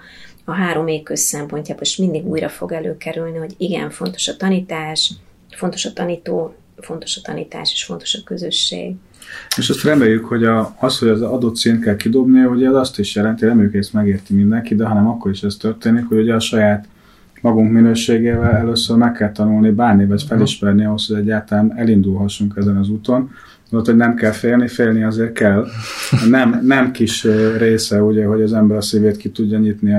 [0.49, 5.13] a három égköz szempontjából is mindig újra fog előkerülni, hogy igen, fontos a tanítás,
[5.51, 8.95] fontos a tanító, fontos a tanítás, és fontos a közösség.
[9.57, 12.99] És azt reméljük, hogy a, az, hogy az adott szint kell kidobni, ugye az azt
[12.99, 16.35] is jelenti, reméljük, hogy ezt megérti mindenki, de hanem akkor is ez történik, hogy ugye
[16.35, 16.89] a saját
[17.41, 22.89] magunk minőségével először meg kell tanulni bánni, vagy felismerni ahhoz, hogy egyáltalán elindulhassunk ezen az
[22.89, 23.31] úton.
[23.71, 25.67] Ott, hogy nem kell félni, félni azért kell.
[26.29, 27.27] Nem, nem kis
[27.59, 29.93] része, ugye, hogy az ember a szívét ki tudja nyitni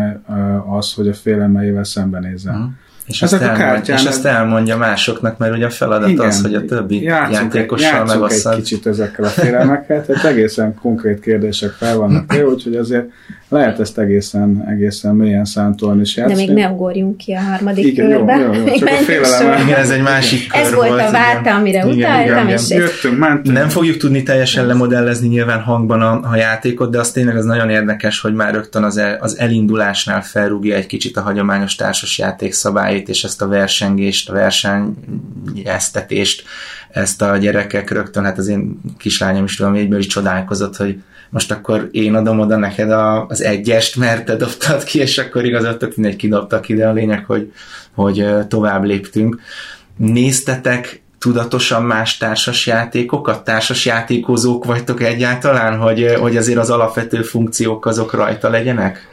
[0.78, 2.56] az, hogy a félelmeivel szembenézzen.
[2.56, 2.64] Mhm.
[3.10, 6.66] És Ezek ezt, kártyán- és ezt elmondja másoknak, mert ugye a feladat az, hogy a
[6.66, 8.54] többi játszunk játékossal megosszad.
[8.54, 13.10] egy kicsit ezekkel a félelmekkel, tehát egészen konkrét kérdések fel vannak úgyhogy azért
[13.50, 16.46] lehet ezt egészen, egészen mélyen szántolni és De játszani.
[16.46, 18.36] még ne ugorjunk ki a harmadik Igen, jó, körbe.
[18.36, 21.56] jó, jó, Még csak a félelem Igen, ez egy másik kör Ez volt a váta,
[21.56, 22.82] amire Igen, utaltam, igen, és igen.
[22.82, 23.58] Jöttünk, mentünk.
[23.58, 27.70] Nem fogjuk tudni teljesen lemodellezni nyilván hangban a, a játékot, de az tényleg az nagyon
[27.70, 33.10] érdekes, hogy már rögtön az, el, az elindulásnál felrúgja egy kicsit a hagyományos társasjáték szabályait,
[33.10, 36.44] és ezt a versengést, a versenyeztetést,
[36.90, 41.52] ezt a gyerekek rögtön, hát az én kislányom is tudom, egyből is csodálkozott, hogy most
[41.52, 45.96] akkor én adom oda neked a, az egyest, mert te dobtad ki, és akkor igazoltok
[45.96, 47.52] mindegy kidobtak ki, de a lényeg, hogy,
[47.94, 49.42] hogy tovább léptünk.
[49.98, 57.86] Néztetek tudatosan más társas játékokat, társas játékozók vagytok egyáltalán, hogy, hogy azért az alapvető funkciók
[57.86, 59.12] azok rajta legyenek?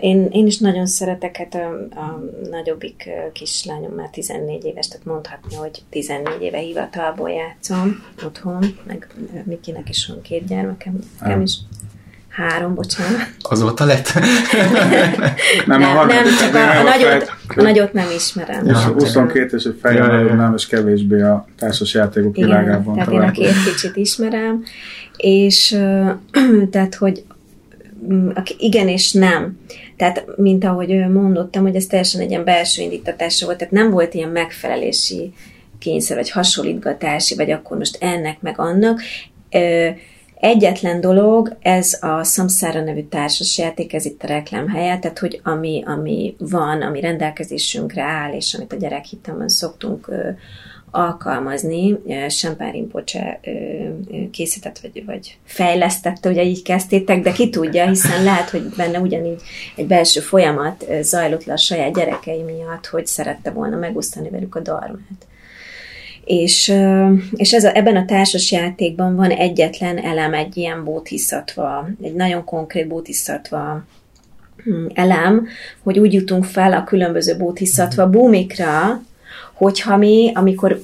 [0.00, 5.54] Én, én is nagyon szeretek, hát a, a nagyobbik kislányom már 14 éves, tehát mondhatni,
[5.54, 9.06] hogy 14 éve hivatalból játszom otthon, meg
[9.44, 11.58] Mikinek is van két gyermekem, nekem is
[12.38, 13.28] három, bocsánat.
[13.40, 14.12] Azóta lett?
[15.66, 18.06] Nem, a nem, harmadik, nem, csak nem a, a, a nagyot, fejt- a nagyot nem
[18.16, 18.66] ismerem.
[18.66, 23.20] És Ja, 22 és egy fejjel és kevésbé a társas játékok Igen, világában tehát én
[23.20, 24.62] a két kicsit ismerem,
[25.16, 25.76] és
[26.70, 27.24] tehát, hogy
[28.12, 29.58] mm, igen és nem.
[29.96, 34.14] Tehát, mint ahogy mondottam, hogy ez teljesen egy ilyen belső indítatásra volt, tehát nem volt
[34.14, 35.32] ilyen megfelelési
[35.78, 39.00] kényszer, vagy hasonlítgatási, vagy akkor most ennek, meg annak.
[40.40, 45.82] Egyetlen dolog, ez a Samsara nevű társasjáték, ez itt a reklám helye, tehát hogy ami,
[45.86, 50.30] ami van, ami rendelkezésünkre áll, és amit a gyerekhittemben szoktunk ö,
[50.90, 51.98] alkalmazni,
[52.28, 53.08] Sempár ö,
[54.30, 59.42] készített, vagy, vagy fejlesztette, ugye így kezdtétek, de ki tudja, hiszen lehet, hogy benne ugyanígy
[59.76, 64.60] egy belső folyamat zajlott le a saját gyerekei miatt, hogy szerette volna megosztani velük a
[64.60, 65.26] darmát.
[66.28, 66.74] És,
[67.36, 72.44] és ez a, ebben a társas játékban van egyetlen elem, egy ilyen bótiszatva, egy nagyon
[72.44, 73.84] konkrét bótiszatva
[74.64, 75.46] hm, elem,
[75.82, 79.02] hogy úgy jutunk fel a különböző bótiszatva búmikra,
[79.54, 80.80] hogyha mi, amikor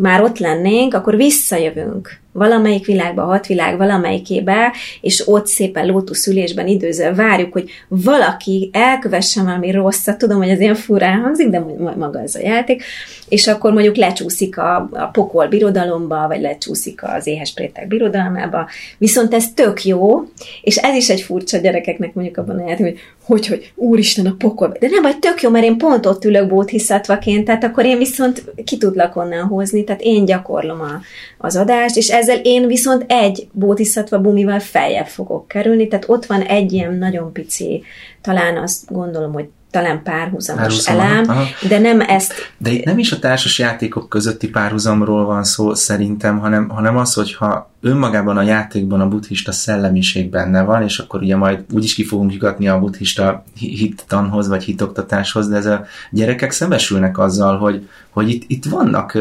[0.00, 6.66] már ott lennénk, akkor visszajövünk valamelyik világba, a hat világ valamelyikébe, és ott szépen lótuszülésben
[6.66, 11.96] időző várjuk, hogy valaki elkövesse valami rosszat, tudom, hogy ez ilyen furán hangzik, de ma-
[11.96, 12.82] maga ez a játék,
[13.28, 18.68] és akkor mondjuk lecsúszik a, a pokol birodalomba, vagy lecsúszik az éhes prétek birodalmába,
[18.98, 20.22] viszont ez tök jó,
[20.62, 22.94] és ez is egy furcsa gyerekeknek mondjuk abban a játékban,
[23.24, 26.24] hogy hogy, hogy úristen a pokol, de nem, vagy tök jó, mert én pont ott
[26.24, 31.00] ülök bóthiszatvaként, tehát akkor én viszont ki tudlak onnan hozni, tehát én gyakorlom a,
[31.38, 36.40] az adást, és ezzel én viszont egy bótiszatva bumival feljebb fogok kerülni, tehát ott van
[36.40, 37.82] egy ilyen nagyon pici,
[38.20, 41.44] talán azt gondolom, hogy talán párhuzamos Párhuzam, elem, aha.
[41.68, 46.38] de nem ezt De itt nem is a társas játékok közötti párhuzamról van szó szerintem,
[46.38, 51.36] hanem, hanem az, hogyha önmagában a játékban a buddhista szellemiség benne van, és akkor ugye
[51.36, 56.50] majd úgyis ki fogunk jutni a buddhista hi- hittanhoz, vagy hitoktatáshoz, de ez a gyerekek
[56.50, 59.18] szembesülnek azzal, hogy, hogy itt, itt vannak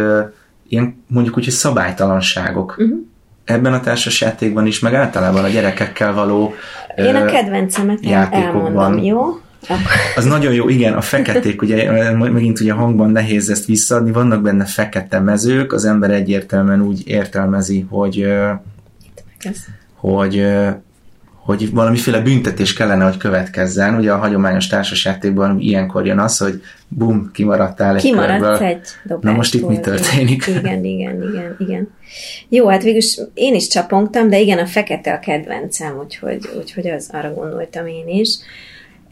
[0.73, 2.75] ilyen mondjuk úgy, hogy szabálytalanságok.
[2.77, 2.97] Uh-huh.
[3.43, 6.53] Ebben a társas játékban is, meg általában a gyerekekkel való
[6.95, 8.65] én a kedvencemet játékokban.
[8.65, 9.21] elmondom, jó?
[10.15, 14.65] Az nagyon jó, igen, a feketék, ugye megint ugye hangban nehéz ezt visszaadni, vannak benne
[14.65, 18.27] fekete mezők, az ember egyértelműen úgy értelmezi, hogy,
[19.95, 20.45] hogy,
[21.43, 23.95] hogy valamiféle büntetés kellene, hogy következzen.
[23.95, 28.67] Ugye a hagyományos társasjátékban ilyenkor jön az, hogy bum, kimaradtál egy Kimaradsz körből.
[28.67, 29.31] egy dobásból.
[29.31, 30.45] Na most itt mi történik?
[30.47, 31.89] Igen, igen, igen, igen.
[32.49, 37.09] Jó, hát végülis én is csapongtam, de igen, a fekete a kedvencem, úgyhogy, úgyhogy az,
[37.11, 38.37] arra gondoltam én is.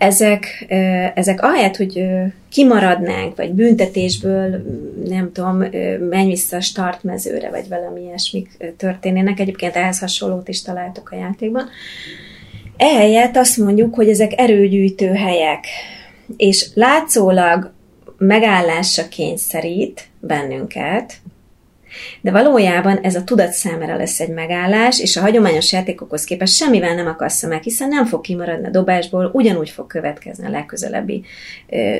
[0.01, 0.65] Ezek,
[1.15, 2.03] ezek ahelyett, hogy
[2.49, 4.63] kimaradnánk, vagy büntetésből,
[5.05, 5.57] nem tudom,
[6.09, 9.39] menj vissza a startmezőre, vagy valami ilyesmik történnének.
[9.39, 11.69] Egyébként ehhez hasonlót is találtok a játékban.
[12.77, 15.65] Ehelyett azt mondjuk, hogy ezek erőgyűjtő helyek,
[16.37, 17.71] és látszólag
[18.17, 21.13] megállásra kényszerít bennünket,
[22.21, 26.95] de valójában ez a tudat számára lesz egy megállás, és a hagyományos játékokhoz képest semmivel
[26.95, 31.23] nem akassza meg, hiszen nem fog kimaradni a dobásból, ugyanúgy fog következni a legközelebbi
[31.69, 31.95] ö,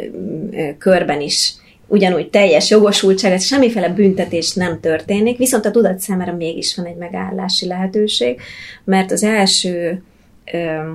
[0.52, 1.54] ö, körben is.
[1.88, 7.68] Ugyanúgy teljes jogosultságot, semmiféle büntetés nem történik, viszont a tudat számára mégis van egy megállási
[7.68, 8.40] lehetőség,
[8.84, 10.04] mert az első
[10.52, 10.92] ö,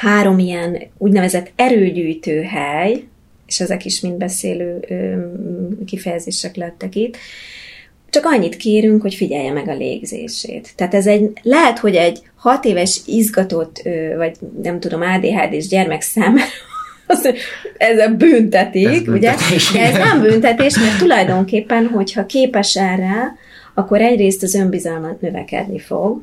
[0.00, 3.04] három ilyen úgynevezett erőgyűjtő hely,
[3.46, 5.14] és ezek is mind beszélő ö,
[5.84, 7.16] kifejezések lettek itt,
[8.10, 10.72] csak annyit kérünk, hogy figyelje meg a légzését.
[10.76, 13.82] Tehát ez egy, lehet, hogy egy hat éves izgatott,
[14.16, 16.44] vagy nem tudom, ADHD-s gyermek számára
[17.06, 17.34] az,
[17.76, 19.10] ez a büntetik, Ez ugye?
[19.10, 23.34] büntetés, De ez nem büntetés, mert tulajdonképpen, hogyha képes erre,
[23.74, 26.20] akkor egyrészt az önbizalmat növekedni fog,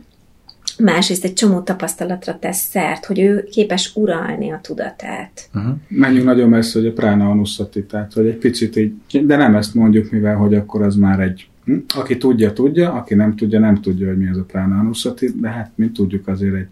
[0.78, 5.50] másrészt egy csomó tapasztalatra tesz szert, hogy ő képes uralni a tudatát.
[5.56, 5.74] Uh-huh.
[5.88, 8.94] Menjünk nagyon messze, hogy a prána anusszati, tehát hogy egy picit így,
[9.26, 11.48] de nem ezt mondjuk, mivel hogy akkor az már egy?
[11.96, 15.50] Aki tudja, tudja, aki nem tudja, nem tudja, hogy mi ez a prána anusszati, de
[15.50, 16.68] hát mint tudjuk azért egy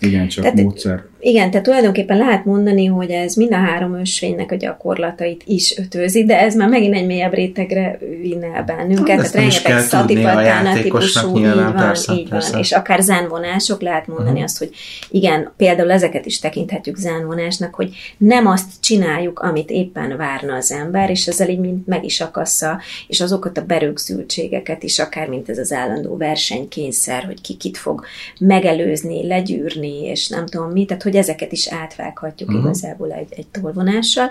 [0.00, 1.04] igen, csak tehát, módszer.
[1.24, 6.24] Igen, tehát tulajdonképpen lehet mondani, hogy ez mind a három ösvénynek a gyakorlatait is ötőzi,
[6.24, 9.20] de ez már megint egy mélyebb rétegre vinne el bennünket.
[9.20, 12.50] Hát, tehát rengeteg szatipatána típusú, így van, persze, így persze.
[12.50, 12.60] van.
[12.60, 14.44] És akár zenvonások, lehet mondani uh-huh.
[14.44, 14.70] azt, hogy
[15.10, 21.10] igen, például ezeket is tekinthetjük zenvonásnak, hogy nem azt csináljuk, amit éppen várna az ember,
[21.10, 25.58] és ezzel így mind meg is akassza, és azokat a berögzültségeket is, akár mint ez
[25.58, 28.04] az állandó versenykényszer, hogy ki kit fog
[28.38, 32.64] megelőzni, legyűrni, és nem tudom mi, tehát hogy hogy ezeket is átvághatjuk uh-huh.
[32.64, 34.30] igazából egy, egy tolvonással.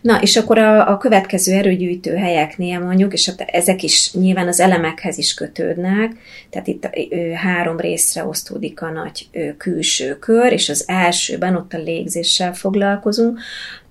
[0.00, 5.18] Na, és akkor a, a következő erőgyűjtő helyeknél mondjuk, és ezek is nyilván az elemekhez
[5.18, 6.12] is kötődnek,
[6.50, 11.72] tehát itt ö, három részre osztódik a nagy ö, külső kör, és az elsőben ott
[11.72, 13.40] a légzéssel foglalkozunk,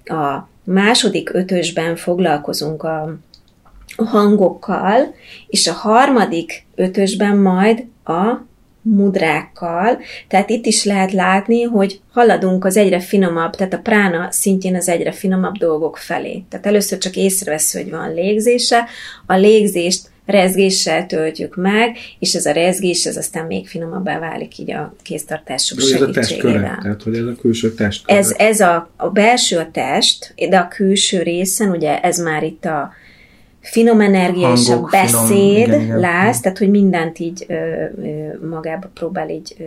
[0.05, 3.17] a második ötösben foglalkozunk a
[3.95, 5.15] hangokkal,
[5.47, 8.45] és a harmadik ötösben majd a
[8.95, 14.75] mudrákkal, tehát itt is lehet látni, hogy haladunk az egyre finomabb, tehát a prána szintjén
[14.75, 16.43] az egyre finomabb dolgok felé.
[16.49, 18.85] Tehát először csak észrevesz, hogy van légzése,
[19.25, 24.71] a légzést rezgéssel töltjük meg, és ez a rezgés, ez aztán még finomabbá válik így
[24.71, 26.09] a kéztartások segítségével.
[26.09, 28.03] Ez a testköre, tehát hogy ez a külső test.
[28.09, 32.65] Ez, ez a, a belső a test, de a külső részen, ugye ez már itt
[32.65, 32.91] a
[33.69, 38.47] finom energia Hangok, és a beszéd finom, igen, láz, tehát hogy mindent így ö, ö,
[38.49, 39.63] magába próbál így ö,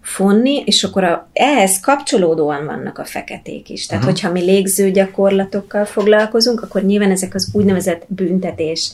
[0.00, 3.86] fonni, és akkor a, ehhez kapcsolódóan vannak a feketék is.
[3.86, 4.18] Tehát, uh-huh.
[4.20, 8.92] hogyha mi légző gyakorlatokkal foglalkozunk, akkor nyilván ezek az úgynevezett büntetés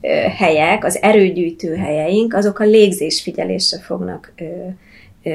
[0.00, 4.44] ö, helyek, az erőgyűjtő helyeink, azok a légzés figyelésre fognak ö,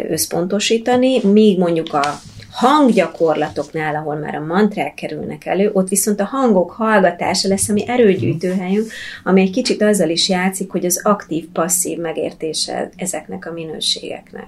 [0.10, 2.20] összpontosítani, míg mondjuk a
[2.52, 8.92] hanggyakorlatoknál, ahol már a mantrák kerülnek elő, ott viszont a hangok hallgatása lesz, ami erőgyűjtőhelyünk,
[9.24, 14.48] ami egy kicsit azzal is játszik, hogy az aktív-passzív megértése ezeknek a minőségeknek.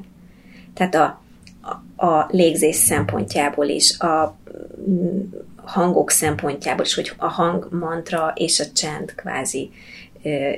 [0.73, 1.21] Tehát a,
[1.97, 4.37] a, a légzés szempontjából is, a
[5.55, 9.71] hangok szempontjából is, hogy a hang, mantra és a csend kvázi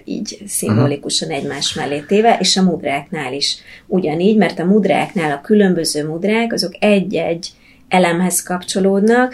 [0.04, 6.08] így szimbolikusan egymás mellé téve, és a mudráknál is ugyanígy, mert a mudráknál a különböző
[6.08, 7.50] mudrák, azok egy-egy
[7.88, 9.34] elemhez kapcsolódnak,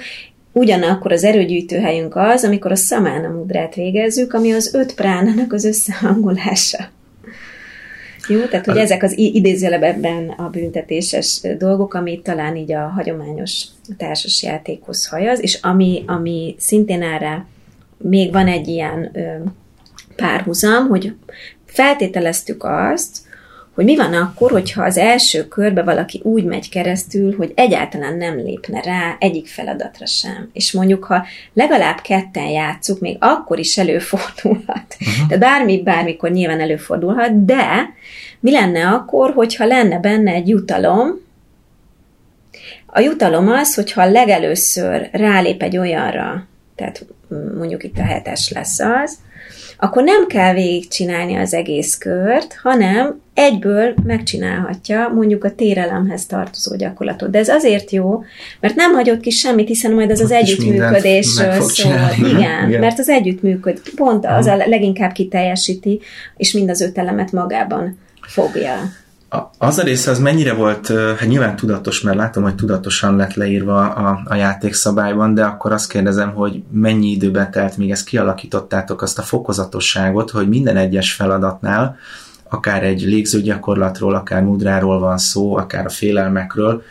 [0.53, 6.89] Ugyanakkor az erőgyűjtőhelyünk az, amikor a szamána mudrát végezzük, ami az öt pránának az összehangolása.
[8.27, 13.63] Jó, tehát hogy ezek az idézőjelebben a büntetéses dolgok, ami talán így a hagyományos
[13.97, 17.45] társasjátékhoz hajaz, és ami, ami szintén erre
[17.97, 19.11] még van egy ilyen
[20.15, 21.15] párhuzam, hogy
[21.65, 23.17] feltételeztük azt,
[23.75, 28.37] hogy mi van akkor, hogyha az első körbe valaki úgy megy keresztül, hogy egyáltalán nem
[28.37, 30.49] lépne rá egyik feladatra sem.
[30.53, 34.95] És mondjuk, ha legalább ketten játszuk, még akkor is előfordulhat.
[34.99, 35.27] Uh-huh.
[35.27, 37.89] De bármi, bármikor nyilván előfordulhat, de
[38.39, 41.29] mi lenne akkor, hogyha lenne benne egy jutalom,
[42.85, 47.05] a jutalom az, hogyha legelőször rálép egy olyanra, tehát
[47.57, 49.17] mondjuk itt a hetes lesz az,
[49.83, 57.29] akkor nem kell végigcsinálni az egész kört, hanem egyből megcsinálhatja mondjuk a térelemhez tartozó gyakorlatot.
[57.29, 58.23] De ez azért jó,
[58.59, 61.93] mert nem hagyott ki semmit, hiszen majd az az együttműködésről szól.
[62.17, 65.99] Igen, Igen, mert az együttműköd, pont az a leginkább kiteljesíti,
[66.37, 68.75] és mind az öt elemet magában fogja
[69.57, 73.89] az a része az mennyire volt, hát nyilván tudatos, mert látom, hogy tudatosan lett leírva
[73.89, 79.19] a, a játékszabályban, de akkor azt kérdezem, hogy mennyi időbe telt, még ezt kialakítottátok azt
[79.19, 81.97] a fokozatosságot, hogy minden egyes feladatnál,
[82.49, 86.83] akár egy légzőgyakorlatról, akár mudráról van szó, akár a félelmekről,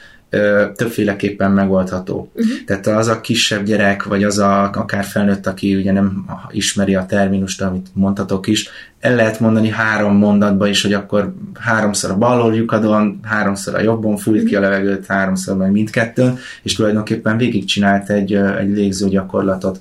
[0.77, 2.31] többféleképpen megoldható.
[2.35, 2.53] Uh-huh.
[2.67, 7.07] Tehát az a kisebb gyerek, vagy az a akár felnőtt, aki ugye nem ismeri a
[7.07, 8.69] terminust, amit mondhatok is,
[9.01, 14.17] el lehet mondani három mondatba is, hogy akkor háromszor a bal lyukadon, háromszor a jobbon
[14.17, 19.81] fújt ki a levegőt, háromszor meg mindkettőn, és tulajdonképpen végigcsinált egy, egy légző gyakorlatot.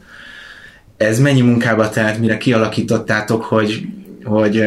[0.97, 3.87] Ez mennyi munkába telt, mire kialakítottátok, hogy,
[4.23, 4.63] hogy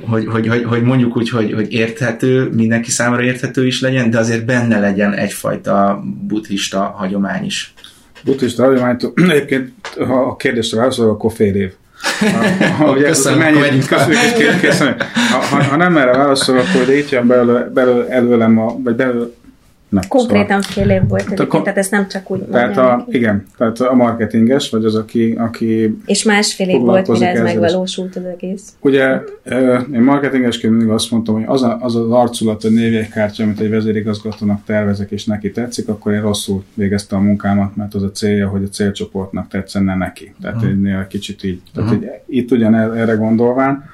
[0.00, 4.18] hogy, hogy, hogy, hogy mondjuk úgy, hogy, hogy érthető, mindenki számára érthető is legyen, de
[4.18, 7.74] azért benne legyen egyfajta buddhista hagyomány is.
[8.24, 8.96] Buddhista hagyomány,
[9.30, 11.72] egyébként ha a kérdésre válaszol, akkor fél év.
[12.20, 15.02] Ha, ha, ugye, köszönöm, mennyi, köszönjük, köszönjük.
[15.30, 19.26] Ha, ha, ha, nem erre válaszol, akkor itt jön belőle, belőle előlem, a, vagy belőle,
[20.08, 22.96] Konkrétan fél év volt Tehát egyébként, a- tehát ezt nem csak úgy Tehát mondja a,
[22.96, 23.16] neki.
[23.16, 28.16] igen, tehát a marketinges, vagy az, aki, aki És másfél év volt, mire ez megvalósult
[28.16, 28.76] az egész.
[28.80, 29.20] Ugye
[29.92, 33.70] én marketingesként mindig azt mondtam, hogy az, a, az az arculat, a névjegykártya, amit egy
[33.70, 38.48] vezérigazgatónak tervezek, és neki tetszik, akkor én rosszul végeztem a munkámat, mert az a célja,
[38.48, 40.34] hogy a célcsoportnak tetszen, ne neki.
[40.40, 40.70] Tehát uh-huh.
[40.70, 41.60] egy néha kicsit így.
[41.74, 42.06] Tehát uh-huh.
[42.26, 43.84] itt ugyan er- erre gondolván,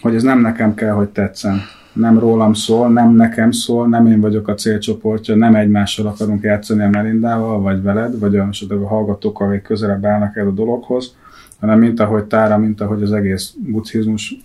[0.00, 1.60] hogy ez nem nekem kell, hogy tetszen.
[1.98, 6.82] Nem rólam szól, nem nekem szól, nem én vagyok a célcsoportja, nem egymással akarunk játszani
[6.82, 11.14] a Melindával, vagy veled, vagy a, esetleg a hallgatókkal, akik közelebb állnak el a dologhoz,
[11.60, 14.36] hanem mint ahogy Tára, mint ahogy az egész buddhizmus,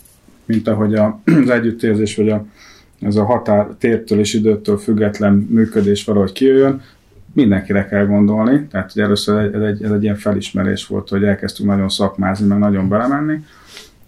[0.45, 2.45] mint ahogy a, az együttérzés, vagy a,
[3.01, 6.81] ez a határ tértől és időtől független működés valahogy kijöjjön,
[7.33, 11.69] mindenkire kell gondolni, tehát hogy először ez egy, ez egy ilyen felismerés volt, hogy elkezdtünk
[11.69, 13.43] nagyon szakmázni, meg nagyon belemenni,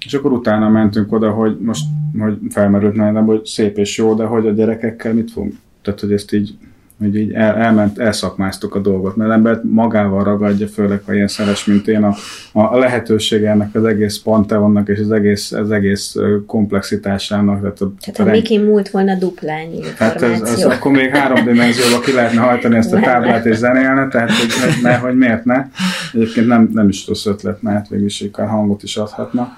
[0.05, 1.85] és akkor utána mentünk oda, hogy most
[2.19, 5.53] hogy felmerült nálam, hogy szép és jó, de hogy a gyerekekkel mit fogunk?
[5.81, 6.53] Tehát, hogy ezt így,
[6.99, 11.65] hogy így el, elment, elszakmáztuk a dolgot, mert embert magával ragadja, főleg, ha ilyen szeres,
[11.65, 12.15] mint én, a,
[12.51, 17.61] a lehetősége ennek az egész panteonnak és az egész, az egész komplexitásának.
[17.61, 21.99] Tehát, a, Tehát ha Miki múlt volna duplányi Hát ez, ez akkor még három dimenzióba
[21.99, 25.65] ki lehetne hajtani ezt a táblát és zenélne, tehát hogy, ne, hogy miért ne.
[26.13, 29.57] Egyébként nem, nem is rossz ötlet, mert végül is hangot is adhatna.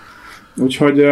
[0.58, 1.06] Úgyhogy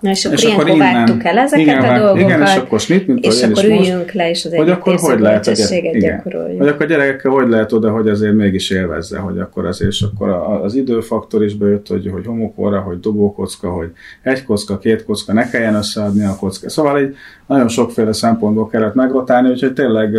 [0.00, 2.54] Na és akkor és ilyenkor akkor innen- vágtuk el ezeket igen, a dolgokat, igen, és
[2.54, 5.46] akkor snit, mint és akkor is most, üljünk le, és az hogy akkor hogy lehet
[5.46, 6.22] együttérző igen.
[6.58, 10.02] Hogy akkor a gyerekekkel hogy lehet oda, hogy azért mégis élvezze, hogy akkor azért, és
[10.02, 13.88] akkor a- az időfaktor is bejött, hogy, hogy homokóra, hogy dobókocka, hogy
[14.22, 16.68] egy kocka, két kocka, ne kelljen összeadni a kocka.
[16.70, 20.18] Szóval így nagyon sokféle szempontból kellett megrotálni, úgyhogy tényleg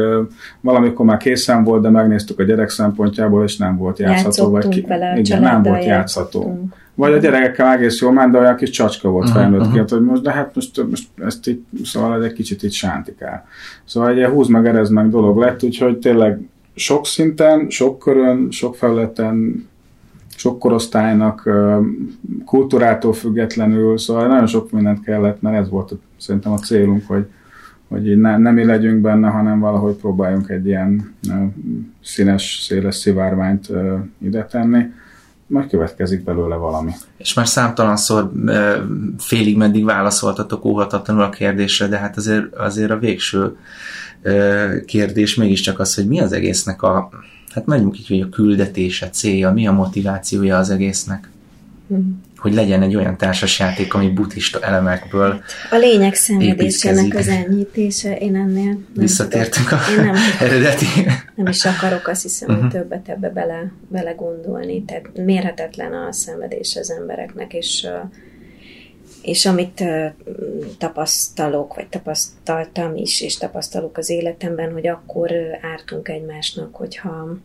[0.62, 4.50] valamikor már készen volt, de megnéztük a gyerek szempontjából, és nem volt játszható.
[4.50, 6.40] Vagy Játszottunk vele, igen, nem volt játszható.
[6.40, 6.74] játszottunk.
[6.96, 10.22] Vagy a gyerekekkel egész jól ment, de olyan kis csacska volt Aha, felnőttként, hogy most,
[10.22, 13.46] de hát most, most ezt így, szóval ez egy kicsit így sántikál.
[13.86, 16.40] Szóval egy ilyen húz meg, erez meg dolog lett, úgyhogy tényleg
[16.76, 19.68] sok szinten, sok körön, sok felületen,
[20.36, 21.50] sok korosztálynak,
[22.46, 25.96] kultúrától függetlenül, szóval nagyon sok mindent kellett, mert ez volt a,
[26.26, 27.26] szerintem a célunk, hogy,
[27.88, 31.16] hogy így ne, nem mi legyünk benne, hanem valahogy próbáljunk egy ilyen
[32.04, 33.70] színes, széles szivárványt
[34.18, 34.86] ide tenni,
[35.48, 36.92] majd következik belőle valami.
[37.18, 38.32] És már számtalanszor
[39.18, 43.58] félig meddig válaszoltatok óhatatlanul a kérdésre, de hát azért, azért a végső
[44.86, 47.10] kérdés mégiscsak az, hogy mi az egésznek a,
[47.54, 51.30] hát mondjuk így, hogy a küldetése, célja, mi a motivációja az egésznek.
[52.46, 52.54] Mhm.
[52.56, 55.42] Hogy legyen egy olyan társasjáték, ami buddhista elemekből
[55.72, 59.80] A lényeg szenvedésének az enyhítése, én ennél visszatértünk a.
[59.98, 60.86] Én nem, eredeti.
[61.36, 62.60] nem is akarok azt hiszem, Mhm.
[62.62, 64.84] hogy többet ebbe bele, bele gondolni.
[64.84, 67.88] Tehát mérhetetlen a szenvedés az embereknek, és
[69.22, 69.84] és amit
[70.78, 75.32] tapasztalok, vagy tapasztaltam is, és tapasztalok az életemben, hogy akkor
[75.74, 77.38] ártunk egymásnak, hogyha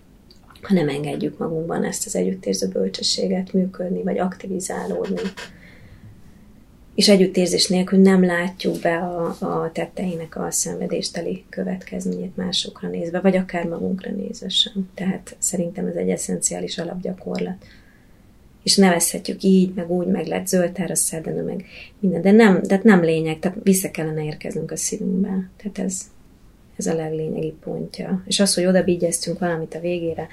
[0.62, 5.20] ha nem engedjük magunkban ezt az együttérző bölcsességet működni, vagy aktivizálódni.
[6.94, 13.36] És együttérzés nélkül nem látjuk be a, a tetteinek a szenvedésteli következményét másokra nézve, vagy
[13.36, 14.88] akár magunkra nézve sem.
[14.94, 17.64] Tehát szerintem ez egy eszenciális alapgyakorlat.
[18.62, 21.64] És nevezhetjük így, meg úgy, meg lett zöld szerdene, meg
[22.00, 25.50] minden, de nem, de nem lényeg, tehát vissza kellene érkeznünk a szívünkbe.
[25.56, 26.02] Tehát ez,
[26.80, 28.22] ez a leglényegi pontja.
[28.26, 28.84] És az, hogy oda
[29.38, 30.28] valamit a végére,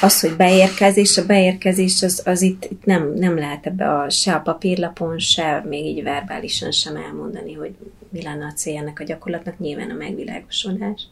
[0.00, 4.32] az, hogy beérkezés, a beérkezés az, az itt, itt nem, nem lehet ebbe a, se
[4.32, 7.74] a papírlapon, se még így verbálisan sem elmondani, hogy
[8.10, 11.08] mi lenne a célja ennek a gyakorlatnak, nyilván a megvilágosodás.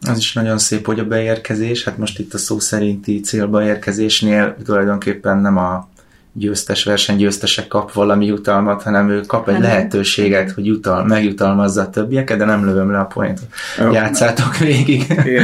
[0.00, 4.56] Az is nagyon szép, hogy a beérkezés, hát most itt a szó szerinti célba érkezésnél
[4.64, 5.88] tulajdonképpen nem a
[6.34, 11.90] győztes versenygyőztesek kap valami jutalmat, hanem ő kap egy Hanem- lehetőséget, hogy jutal, megjutalmazza a
[11.90, 13.46] többieket, de nem lövöm le a pointot.
[13.92, 15.04] Játszátok végig.
[15.26, 15.42] Én,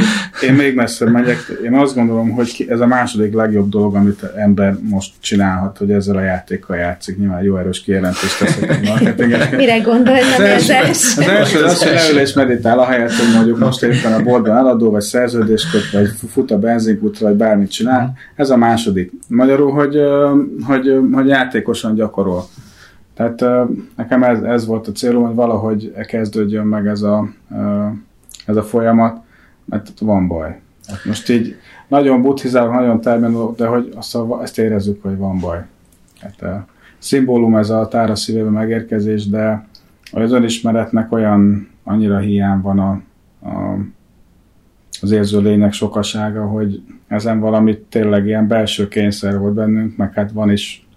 [0.49, 1.37] én még messzebb megyek.
[1.63, 6.15] Én azt gondolom, hogy ez a második legjobb dolog, amit ember most csinálhat, hogy ezzel
[6.15, 7.17] a játékkal játszik.
[7.17, 9.55] Nyilván jó erős kijelentést teszek a marketingesnek.
[9.57, 11.17] Mire gondolj, Az nem első, érzés?
[11.17, 14.91] az első az, hogy leül és meditál, ahelyett, hogy mondjuk most éppen a boltban eladó,
[14.91, 18.13] vagy szerződést köt, vagy fut a benzinkútra, vagy bármit csinál.
[18.35, 19.11] Ez a második.
[19.27, 20.31] Magyarul, hogy, ö,
[20.83, 22.43] hogy, hogy játékosan gyakorol.
[23.13, 27.29] Tehát nekem ez, ez volt a célom, hogy valahogy kezdődjön meg ez a,
[28.45, 29.21] ez a folyamat,
[29.65, 30.59] mert van baj.
[30.87, 31.55] Hát most így
[31.87, 35.65] nagyon buddhizálok, nagyon terminálok, de hogy azt ezt érezzük, hogy van baj.
[36.21, 36.65] Hát,
[36.97, 39.67] szimbólum ez a tára szívébe megérkezés, de
[40.11, 43.01] az önismeretnek olyan annyira hiány van a,
[43.47, 43.77] a,
[45.01, 50.31] az érző lények sokasága, hogy ezen valami tényleg ilyen belső kényszer volt bennünk, meg hát
[50.31, 50.87] van is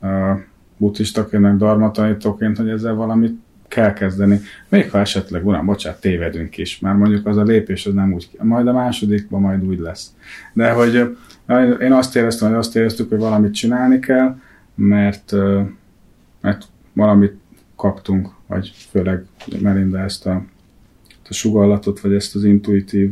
[0.00, 0.38] uh,
[0.76, 3.38] buddhistaként, meg dharma tanítóként, hogy ezzel valamit
[3.68, 7.94] kell kezdeni, még ha esetleg, uram, bocsánat, tévedünk is, már mondjuk az a lépés az
[7.94, 10.14] nem úgy, majd a másodikban majd úgy lesz.
[10.52, 11.16] De hogy
[11.80, 14.36] én azt éreztem, hogy azt éreztük, hogy valamit csinálni kell,
[14.74, 15.32] mert,
[16.40, 17.34] mert valamit
[17.76, 19.24] kaptunk, vagy főleg
[19.60, 20.44] Melinda ezt a,
[21.30, 23.10] a sugallatot, vagy ezt az intuitív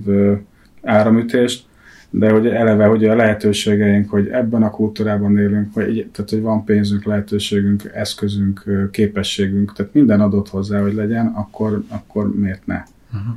[0.82, 1.64] áramütést,
[2.10, 6.64] de hogy eleve, hogy a lehetőségeink, hogy ebben a kultúrában élünk, hogy, tehát, hogy van
[6.64, 12.82] pénzünk, lehetőségünk, eszközünk, képességünk, tehát minden adott hozzá, hogy legyen, akkor, akkor miért ne?
[13.12, 13.34] Uh-huh.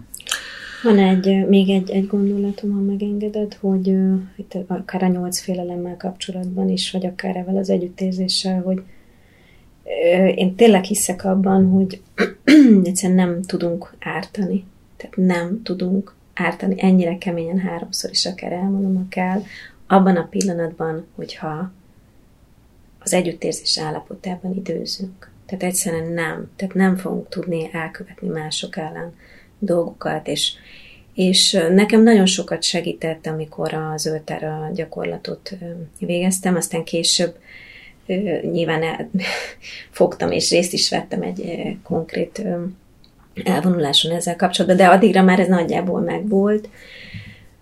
[0.84, 5.98] Van egy, még egy, egy gondolatom, ha megengeded, hogy uh, itt akár a nyolc félelemmel
[5.98, 8.82] kapcsolatban is, vagy akár ezzel az együttérzéssel, hogy
[10.36, 12.02] én tényleg hiszek abban, hogy
[12.84, 14.66] egyszerűen nem tudunk ártani.
[14.98, 19.42] Tehát nem tudunk ártani ennyire keményen háromszor is akár elmondom, ha kell,
[19.88, 21.72] abban a pillanatban, hogyha
[23.00, 25.32] az együttérzés állapotában időzünk.
[25.46, 26.50] Tehát egyszerűen nem.
[26.56, 29.14] Tehát nem fogunk tudni elkövetni mások ellen
[29.60, 30.54] dolgokat, és,
[31.14, 35.56] és nekem nagyon sokat segített, amikor a zöldtára gyakorlatot
[36.00, 37.36] végeztem, aztán később
[38.52, 39.10] nyilván el,
[39.92, 42.42] fogtam és részt is vettem egy konkrét
[43.44, 46.70] elvonuláson ezzel kapcsolatban, de addigra már ez nagyjából megvolt,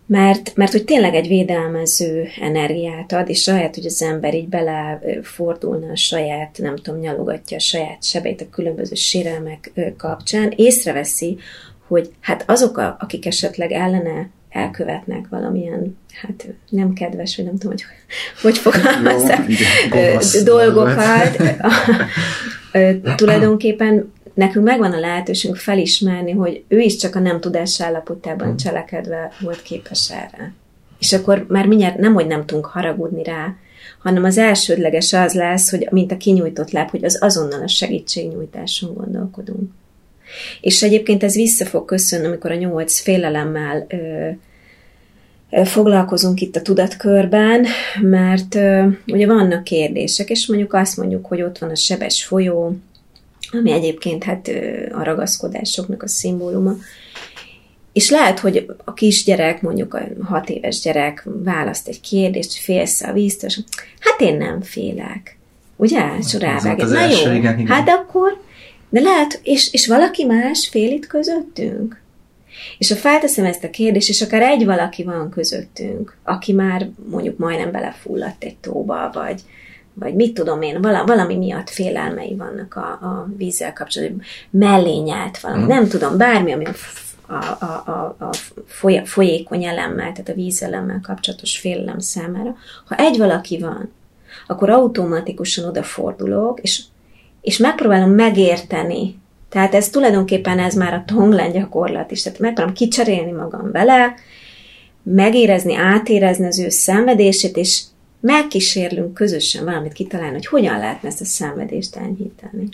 [0.06, 5.92] mert, mert hogy tényleg egy védelmező energiát ad, és ahelyett, hogy az ember így belefordulna
[5.92, 11.38] a saját, nem tudom, nyalogatja a saját sebeit a különböző sérelmek kapcsán, észreveszi,
[11.88, 17.76] hogy hát azok, a, akik esetleg ellene elkövetnek valamilyen, hát nem kedves, vagy nem tudom,
[17.76, 17.86] hogy
[18.42, 19.48] hogy fogalmazzák
[20.44, 21.44] dolgokat,
[23.16, 28.58] tulajdonképpen nekünk megvan a lehetőségünk felismerni, hogy ő is csak a nem tudás állapotában hmm.
[28.58, 30.54] cselekedve volt képes erre.
[31.00, 33.56] És akkor már mindjárt nem, hogy nem tudunk haragudni rá,
[34.00, 38.94] hanem az elsődleges az lesz, hogy mint a kinyújtott láb, hogy az azonnal a segítségnyújtáson
[38.94, 39.72] gondolkodunk.
[40.62, 44.30] És egyébként ez vissza fog köszönni, amikor a nyolc félelemmel ö,
[45.64, 47.66] foglalkozunk itt a tudatkörben,
[48.02, 48.56] mert
[49.08, 52.78] ugye vannak kérdések, és mondjuk azt mondjuk, hogy ott van a sebes folyó,
[53.52, 54.52] ami egyébként hát
[54.92, 56.76] a ragaszkodásoknak a szimbóluma.
[57.94, 63.14] És lehet, hogy a kisgyerek, mondjuk a hat éves gyerek választ egy kérdést, félsz a
[63.14, 63.60] víztől, és
[64.00, 65.38] hát én nem félek.
[65.76, 66.06] Ugye?
[66.20, 66.78] És rávág.
[66.78, 67.68] Na jó, igen, igen.
[67.68, 68.42] hát akkor,
[68.90, 72.02] de lehet, és, és valaki más fél itt közöttünk?
[72.78, 77.38] És ha felteszem ezt a kérdést, és akár egy valaki van közöttünk, aki már mondjuk
[77.38, 79.42] majdnem belefulladt egy tóba, vagy,
[79.94, 85.62] vagy mit tudom én, valami miatt félelmei vannak a, a vízzel kapcsolatban, mellé nyált valami,
[85.62, 85.70] hmm.
[85.70, 86.66] nem tudom, bármi, ami
[87.28, 88.30] a, a, a, a
[88.66, 92.56] foly, folyékony elemmel, tehát a vízelemmel kapcsolatos félelem számára.
[92.86, 93.94] Ha egy valaki van,
[94.48, 96.84] akkor automatikusan odafordulok, és,
[97.48, 99.16] és megpróbálom megérteni,
[99.50, 104.14] tehát ez tulajdonképpen ez már a tonglen gyakorlat is, tehát megpróbálom kicserélni magam vele,
[105.04, 107.82] megérezni, átérezni az ő szenvedését, és
[108.20, 112.70] megkísérlünk közösen valamit kitalálni, hogy hogyan lehetne ezt a szenvedést enyhíteni.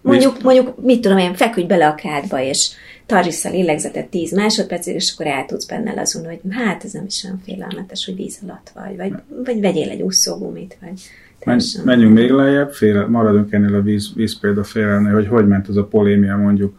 [0.00, 2.70] Mondjuk, mondjuk, mit tudom én, feküdj bele a kádba, és
[3.06, 6.92] tartsd vissza a lélegzetet 10 másodpercig, és akkor el tudsz benne lazulni, hogy hát ez
[6.92, 9.12] nem is olyan félelmetes, hogy víz alatt vagy, vagy,
[9.44, 11.00] vagy vegyél egy úszógumit, vagy
[11.44, 15.68] Men, menjünk még lejjebb, fél, maradjunk ennél a víz, víz példa félelni, hogy hogy ment
[15.68, 16.78] ez a polémia mondjuk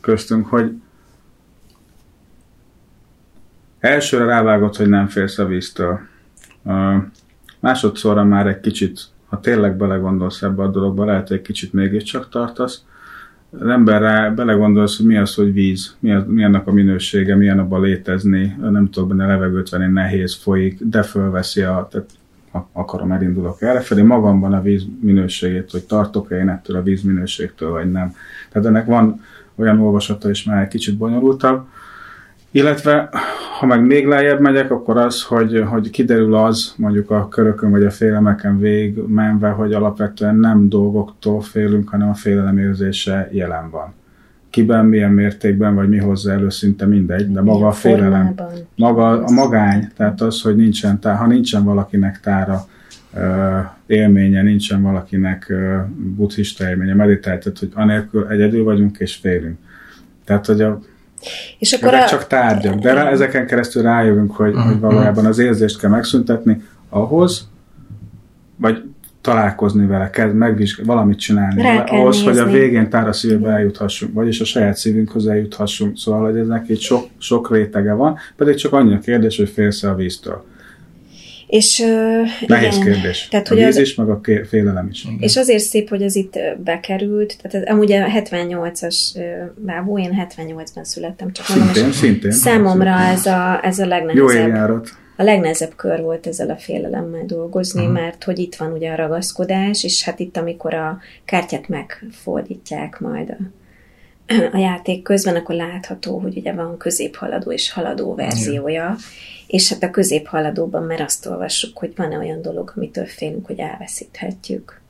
[0.00, 0.72] köztünk, hogy
[3.78, 6.00] elsőre rávágott, hogy nem félsz a víztől
[7.60, 12.28] Másodszorra már egy kicsit, ha tényleg belegondolsz ebbe a dologba, lehet, hogy egy kicsit mégiscsak
[12.28, 12.84] tartasz.
[13.50, 17.36] Az ember rá belegondolsz, hogy mi az, hogy víz, mi, az, mi annak a minősége,
[17.36, 22.10] milyen abban létezni, nem tudok benne levegőt venni, nehéz, folyik, de fölveszi a, tehát
[22.72, 27.90] akarom, elindulok errefelé, magamban a víz minőségét, hogy tartok-e én ettől a víz minőségtől, vagy
[27.90, 28.14] nem.
[28.50, 29.20] Tehát ennek van
[29.54, 31.66] olyan olvasata is már egy kicsit bonyolultabb.
[32.50, 33.08] Illetve,
[33.58, 37.84] ha meg még lejjebb megyek, akkor az, hogy, hogy kiderül az, mondjuk a körökön vagy
[37.84, 43.94] a félemeken végig menve, hogy alapvetően nem dolgoktól félünk, hanem a félelem érzése jelen van.
[44.52, 48.34] Kiben, milyen mértékben, vagy mi hozzá elő, szinte mindegy, de maga a félelem,
[48.76, 52.66] maga a magány, tehát az, hogy nincsen, tehát ha nincsen valakinek tára,
[53.86, 55.52] élménye, nincsen valakinek
[56.16, 59.58] buddhista élménye, meditált, hogy anélkül egyedül vagyunk és félünk.
[60.24, 60.80] Tehát, hogy a
[61.58, 62.08] és akkor Ezek a...
[62.08, 64.70] csak tárgyak, de rá, ezeken keresztül rájövünk, hogy, uh-huh.
[64.70, 67.48] hogy valójában az érzést kell megszüntetni ahhoz,
[68.56, 68.82] vagy
[69.22, 72.30] találkozni vele, kezd megvizsgálni, valamit csinálni vele, ahhoz, nézni.
[72.30, 75.98] hogy a végén tára szívbe eljuthassunk, vagyis a saját szívünkhöz eljuthassunk.
[75.98, 79.82] Szóval, hogy eznek egy sok, sok rétege van, pedig csak annyi a kérdés, hogy félsz
[79.82, 80.44] a víztől.
[81.46, 83.28] És, uh, Nehéz igen, kérdés.
[83.28, 85.06] Tehát, a hogy víz az, is, meg a ké- félelem is.
[85.18, 89.20] és azért szép, hogy ez itt bekerült, tehát ez, amúgy a 78-as ö,
[89.54, 95.00] bábú, én 78-ban születtem, csak mondom, Szintén, számomra ez a, ez a Jó legnehezebb évjárat.
[95.16, 97.94] A legnehezebb kör volt ezzel a félelemmel dolgozni, uh-huh.
[97.94, 103.30] mert hogy itt van ugye a ragaszkodás, és hát itt, amikor a kártyát megfordítják majd
[103.30, 103.36] a,
[104.52, 109.00] a játék közben, akkor látható, hogy ugye van középhaladó és haladó verziója, uh-huh.
[109.46, 114.80] és hát a középhaladóban már azt olvassuk, hogy van olyan dolog, amitől félünk, hogy elveszíthetjük.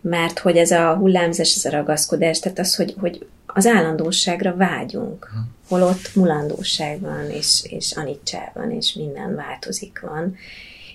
[0.00, 5.30] Mert hogy ez a hullámzás, ez a ragaszkodás, tehát az, hogy, hogy az állandóságra vágyunk,
[5.68, 10.36] holott mulandóság van, és, és anicsá van, és minden változik van.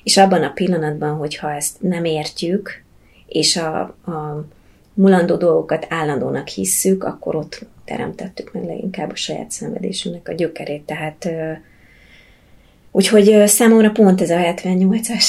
[0.04, 2.84] És abban a pillanatban, hogyha ezt nem értjük,
[3.28, 4.46] és a, a
[4.94, 10.86] mulandó dolgokat állandónak hisszük, akkor ott teremtettük meg leginkább a saját szenvedésünknek a gyökerét.
[10.86, 11.30] Tehát
[12.92, 15.26] úgyhogy számomra pont ez a 78-as.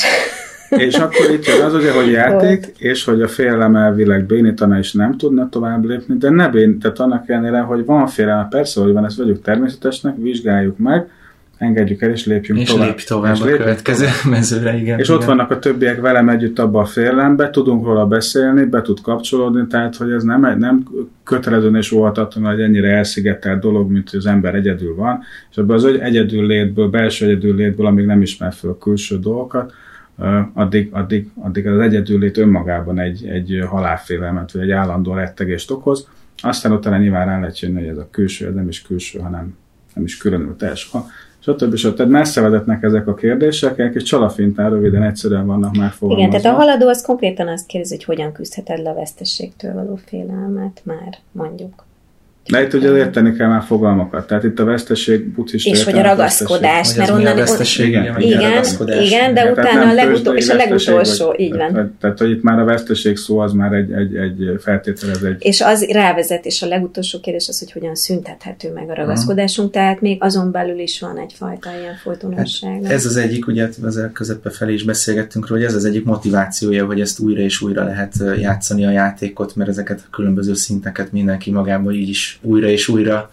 [0.71, 4.93] És akkor itt jön az ugye, hogy játék, és hogy a félelem elvileg bénítana és
[4.93, 8.93] nem tudna tovább lépni, de ne bén, tehát annak ellenére, hogy van félelem, persze, hogy
[8.93, 11.09] van, ezt vegyük természetesnek, vizsgáljuk meg,
[11.59, 12.87] engedjük el, és lépjünk És tovább.
[12.87, 14.99] lépj tovább És a lépjünk következő mezőre, igen.
[14.99, 15.21] És igen.
[15.21, 19.67] ott vannak a többiek velem együtt abban a félelembe, tudunk róla beszélni, be tud kapcsolódni,
[19.67, 20.83] tehát hogy ez nem, nem
[21.25, 25.77] kötelezően és óhatatlan, hogy ennyire elszigetelt dolog, mint hogy az ember egyedül van, és ebből
[25.77, 29.73] az egy- egyedül létből, belső egyedül létből, amíg nem ismer föl külső dolgokat,
[30.53, 36.09] addig, addig, addig az egyedül lét önmagában egy, egy halálfélelmet, vagy egy állandó rettegést okoz,
[36.43, 39.57] aztán utána nyilván rá lehet jönni, hogy ez a külső, ez nem is külső, hanem
[39.95, 40.91] nem is különül teljes
[41.39, 41.75] stb.
[41.75, 41.97] stb.
[41.97, 46.53] Tehát messze vezetnek ezek a kérdések, kis csalafintán röviden egyszerűen vannak már Igen, tehát a
[46.53, 51.85] haladó az konkrétan azt kérdezi, hogy hogyan küzdheted le a vesztességtől való félelmet, már mondjuk.
[52.49, 54.27] De itt ugye érteni kell már fogalmakat.
[54.27, 57.37] Tehát itt a veszteség buddhista És hogy a ragaszkodás, mert mi a onnan...
[57.37, 59.07] veszteség, igen, igen, a Igen, ragaszkodás.
[59.07, 61.73] igen, de utána a legutó, tőzsdei és a legutolsó, vagy- így van.
[61.73, 65.37] Tehát, tehát, hogy itt már a veszteség szó az már egy, egy, egy feltételez egy...
[65.39, 70.01] És az rávezet, és a legutolsó kérdés az, hogy hogyan szüntethető meg a ragaszkodásunk, tehát
[70.01, 72.83] még azon belül is van egyfajta ilyen folytonosság.
[72.83, 76.05] Hát Ez az egyik, ugye az közepe felé is beszélgettünk róla, hogy ez az egyik
[76.05, 81.13] motivációja, hogy ezt újra és újra lehet játszani a játékot, mert ezeket a különböző szinteket
[81.13, 83.31] mindenki magában így is újra és újra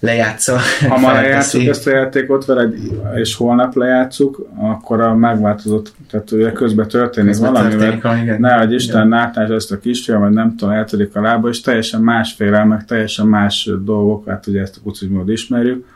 [0.00, 0.58] lejátsza.
[0.88, 2.74] Ha ma lejátszuk ezt a játékot veled,
[3.14, 8.72] és holnap lejátszuk, akkor a megváltozott, tehát ugye közben történik Közben valami, mert ne, hogy
[8.72, 12.84] Isten látás ezt a kisfiam, vagy nem tudom, eltörik a lába, és teljesen más félelmek,
[12.84, 15.86] teljesen más dolgok, hát ugye ezt a kucimód ismerjük,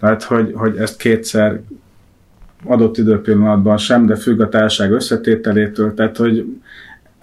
[0.00, 1.60] tehát hogy, hogy ezt kétszer
[2.64, 6.44] adott időpillanatban sem, de függ a társaság összetételétől, tehát hogy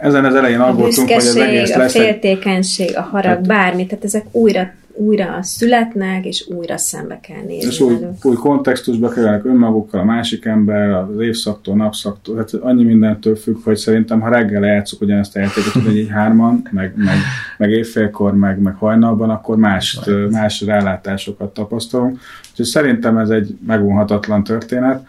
[0.04, 3.48] ezen az elején a aggódtunk, hogy az egész a lesz egy féltékenység, a harag, Tehát-
[3.48, 8.26] bármi, tehát ezek újra, újra születnek, és újra szembe kell nézni és új, velük.
[8.26, 13.78] új kontextusba kerülnek önmagukkal, a másik ember, az évszaktól, napszaktól, hát annyi mindentől függ, hogy
[13.78, 17.16] szerintem, ha reggel lejátszuk ugyanezt a játékot, hogy így hárman, meg, meg,
[17.58, 20.00] meg évfélkor, meg, meg hajnalban, akkor más,
[20.32, 22.20] más rálátásokat tapasztalunk.
[22.50, 25.06] Úgyhogy szerintem ez egy megunhatatlan történet,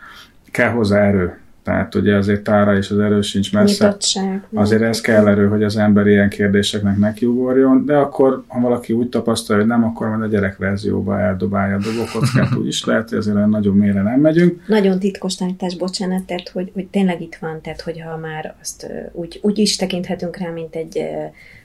[0.51, 1.39] kell hozzá erő.
[1.65, 3.85] Tehát ugye azért tára és az erő sincs messze.
[3.85, 4.47] Nyitottság.
[4.55, 9.09] Azért ez kell erő, hogy az ember ilyen kérdéseknek nekiugorjon, de akkor, ha valaki úgy
[9.09, 13.37] tapasztalja, hogy nem, akkor majd a gyerekverzióba eldobálja a dobókockát, úgy is lehet, hogy azért
[13.37, 14.67] olyan nagyon mélyre nem megyünk.
[14.67, 19.39] Nagyon titkos tanítás, bocsánat, tehát hogy, hogy tényleg itt van, tehát hogyha már azt úgy,
[19.43, 21.05] úgy is tekinthetünk rá, mint egy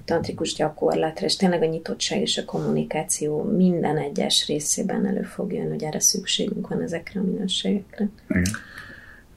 [0.06, 5.70] tantrikus gyakorlatra, és tényleg a nyitottság és a kommunikáció minden egyes részében elő fog jönni,
[5.70, 8.10] hogy erre szükségünk van ezekre a minőségekre.
[8.30, 8.44] Igen.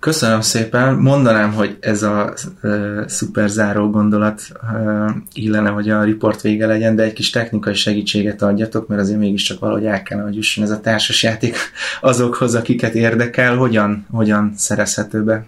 [0.02, 0.94] Köszönöm szépen.
[0.94, 4.42] Mondanám, hogy ez a uh, szuper záró gondolat
[4.72, 9.18] uh, illene, hogy a riport vége legyen, de egy kis technikai segítséget adjatok, mert azért
[9.18, 11.56] mégiscsak valahogy el kellene, hogy jusson ez a társasjáték
[12.00, 13.56] azokhoz, akiket érdekel.
[13.56, 15.46] Hogyan, hogyan szerezhető be?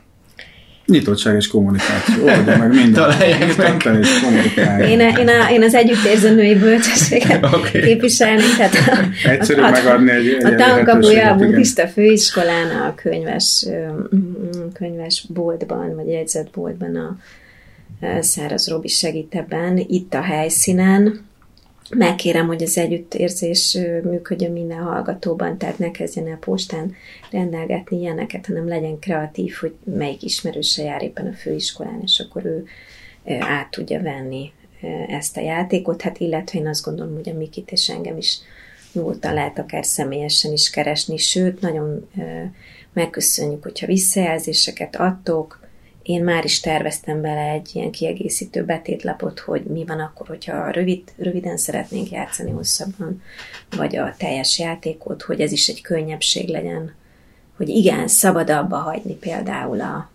[0.86, 2.92] Nyitottság és kommunikáció, oldja meg minden.
[2.92, 3.98] Találják meg.
[4.00, 4.90] És kommunikálj.
[4.90, 7.80] Én, a, én, a, én az együttérző női bölcsességet okay.
[7.80, 13.66] képviselnék, tehát a, Egyszerű a, megadni egy, egy a tankapuja a buddhista főiskolán, a könyves,
[14.14, 17.16] mm, könyves boltban, vagy jegyzetboltban a
[18.20, 21.24] Száraz Robi segít ebben, itt a helyszínen.
[21.90, 26.94] Megkérem, hogy az együttérzés működjön minden hallgatóban, tehát ne kezdjen el postán
[27.30, 32.66] rendelgetni ilyeneket, hanem legyen kreatív, hogy melyik ismerőse jár éppen a főiskolán, és akkor ő
[33.40, 34.52] át tudja venni
[35.08, 36.02] ezt a játékot.
[36.02, 38.38] Hát illetve én azt gondolom, hogy a Mikit és engem is
[38.92, 42.08] nyugodtan lehet akár személyesen is keresni, sőt, nagyon
[42.92, 45.63] megköszönjük, hogyha visszajelzéseket adtok.
[46.04, 51.02] Én már is terveztem bele egy ilyen kiegészítő betétlapot, hogy mi van akkor, hogyha rövid,
[51.16, 53.22] röviden szeretnénk játszani hosszabban,
[53.76, 56.94] vagy a teljes játékot, hogy ez is egy könnyebbség legyen,
[57.56, 60.10] hogy igen, szabad abba hagyni például a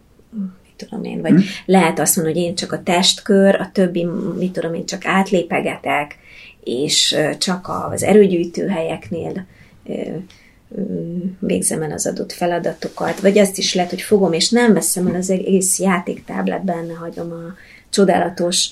[0.63, 1.43] mit tudom én, vagy hmm.
[1.65, 4.05] lehet azt mondani, hogy én csak a testkör, a többi,
[4.37, 6.17] mit tudom én, csak átlépegetek,
[6.63, 9.45] és csak az erőgyűjtő helyeknél
[11.39, 15.15] végzem el az adott feladatokat, vagy azt is lehet, hogy fogom, és nem veszem el
[15.15, 17.55] az egész játéktáblát, benne hagyom a
[17.89, 18.69] csodálatos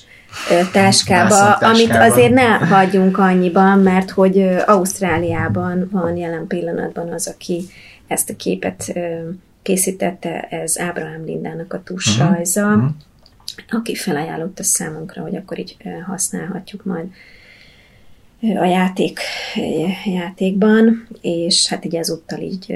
[0.72, 7.64] táskába, amit azért ne hagyjunk annyiban, mert hogy Ausztráliában van jelen pillanatban az, aki
[8.06, 8.92] ezt a képet
[9.62, 12.76] készítette, ez Ábrahám Lindának a tusrajza, uh-huh.
[12.76, 12.94] uh-huh.
[13.68, 15.76] aki felajánlotta számunkra, hogy akkor így
[16.06, 17.06] használhatjuk majd
[18.40, 19.20] a játék,
[20.04, 22.74] játékban, és hát így ezúttal így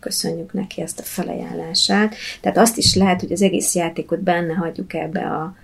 [0.00, 2.14] köszönjük neki ezt a felajánlását.
[2.40, 5.56] Tehát azt is lehet, hogy az egész játékot benne hagyjuk ebbe a,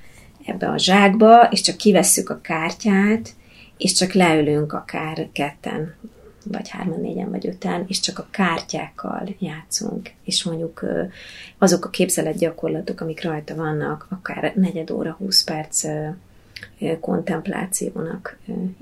[0.47, 3.34] ebbe a zsákba, és csak kivesszük a kártyát,
[3.76, 5.95] és csak leülünk akár ketten,
[6.45, 10.84] vagy hárman, négyen, vagy öten, és csak a kártyákkal játszunk, és mondjuk
[11.59, 15.84] azok a képzeletgyakorlatok, amik rajta vannak, akár negyed óra, 20 perc
[17.01, 18.39] kontemplációnak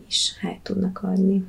[0.08, 1.44] is helyt tudnak adni.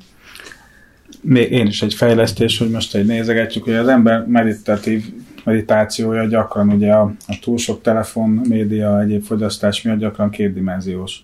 [1.21, 5.13] Még én is egy fejlesztés, hogy most egy nézegetjük, hogy az ember meditatív
[5.43, 11.23] meditációja gyakran ugye a, a túl sok telefon, média, egyéb fogyasztás miatt gyakran kétdimenziós.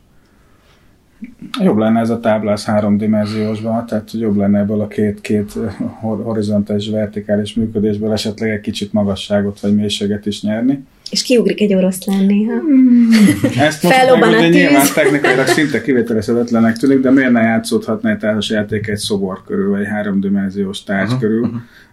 [1.64, 5.54] Jobb lenne ez a táblás háromdimenziósban, tehát jobb lenne ebből a két-két
[6.00, 10.84] horizontális, vertikális működésből esetleg egy kicsit magasságot vagy mélységet is nyerni.
[11.12, 12.60] És kiugrik egy oroszlán néha.
[12.60, 13.10] Hmm.
[13.58, 14.56] Ezt most Fellobban meg, a tűz.
[14.56, 19.82] nyilván technikailag szinte kivételezhetetlenek tűnik, de miért ne játszódhatna egy társasjáték egy szobor körül, vagy
[19.82, 21.50] egy háromdimenziós tárgy uh-huh, körül,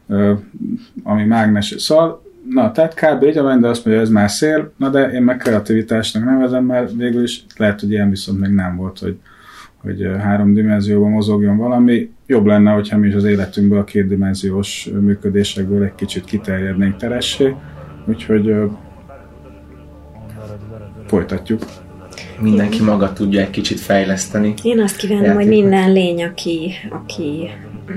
[0.09, 0.39] uh-huh.
[1.03, 1.75] ami mágnes.
[1.79, 3.23] Szóval Na, tehát kb.
[3.23, 6.93] így a de azt mondja, ez már szél, na de én meg kreativitásnak nevezem, mert
[6.97, 9.17] végül is lehet, hogy ilyen viszont még nem volt, hogy,
[9.83, 12.11] hogy három dimenzióban mozogjon valami.
[12.27, 17.55] Jobb lenne, hogyha mi is az életünkből a kétdimenziós működésekből egy kicsit kiterjednénk teressé,
[18.07, 18.55] úgyhogy
[21.07, 21.63] folytatjuk.
[22.41, 24.55] Mindenki maga tudja egy kicsit fejleszteni.
[24.63, 27.51] Én azt kívánom, hogy minden lény, aki, aki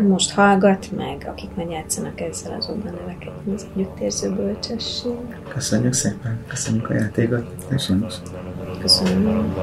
[0.08, 5.12] most hallgat meg, akik majd játszanak ezzel azonban növekedni az együttérző bölcsesség.
[5.48, 7.46] Köszönjük szépen, köszönjük a játékot.
[7.70, 8.12] Köszönjük.
[8.82, 9.56] Köszönöm.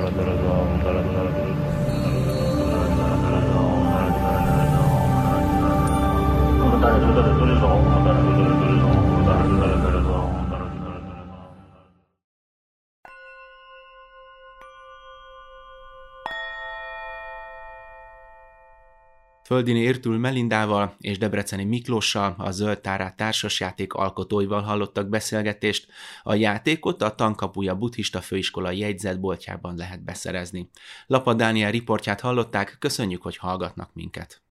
[19.45, 25.87] Földini Értül Melindával és Debreceni Miklóssal, a Zöld Tárát társasjáték alkotóival hallottak beszélgetést.
[26.23, 30.71] A játékot a Tankapuja Buddhista Főiskola jegyzetboltjában lehet beszerezni.
[31.07, 34.43] Lapa Dániel riportját hallották, köszönjük, hogy hallgatnak minket.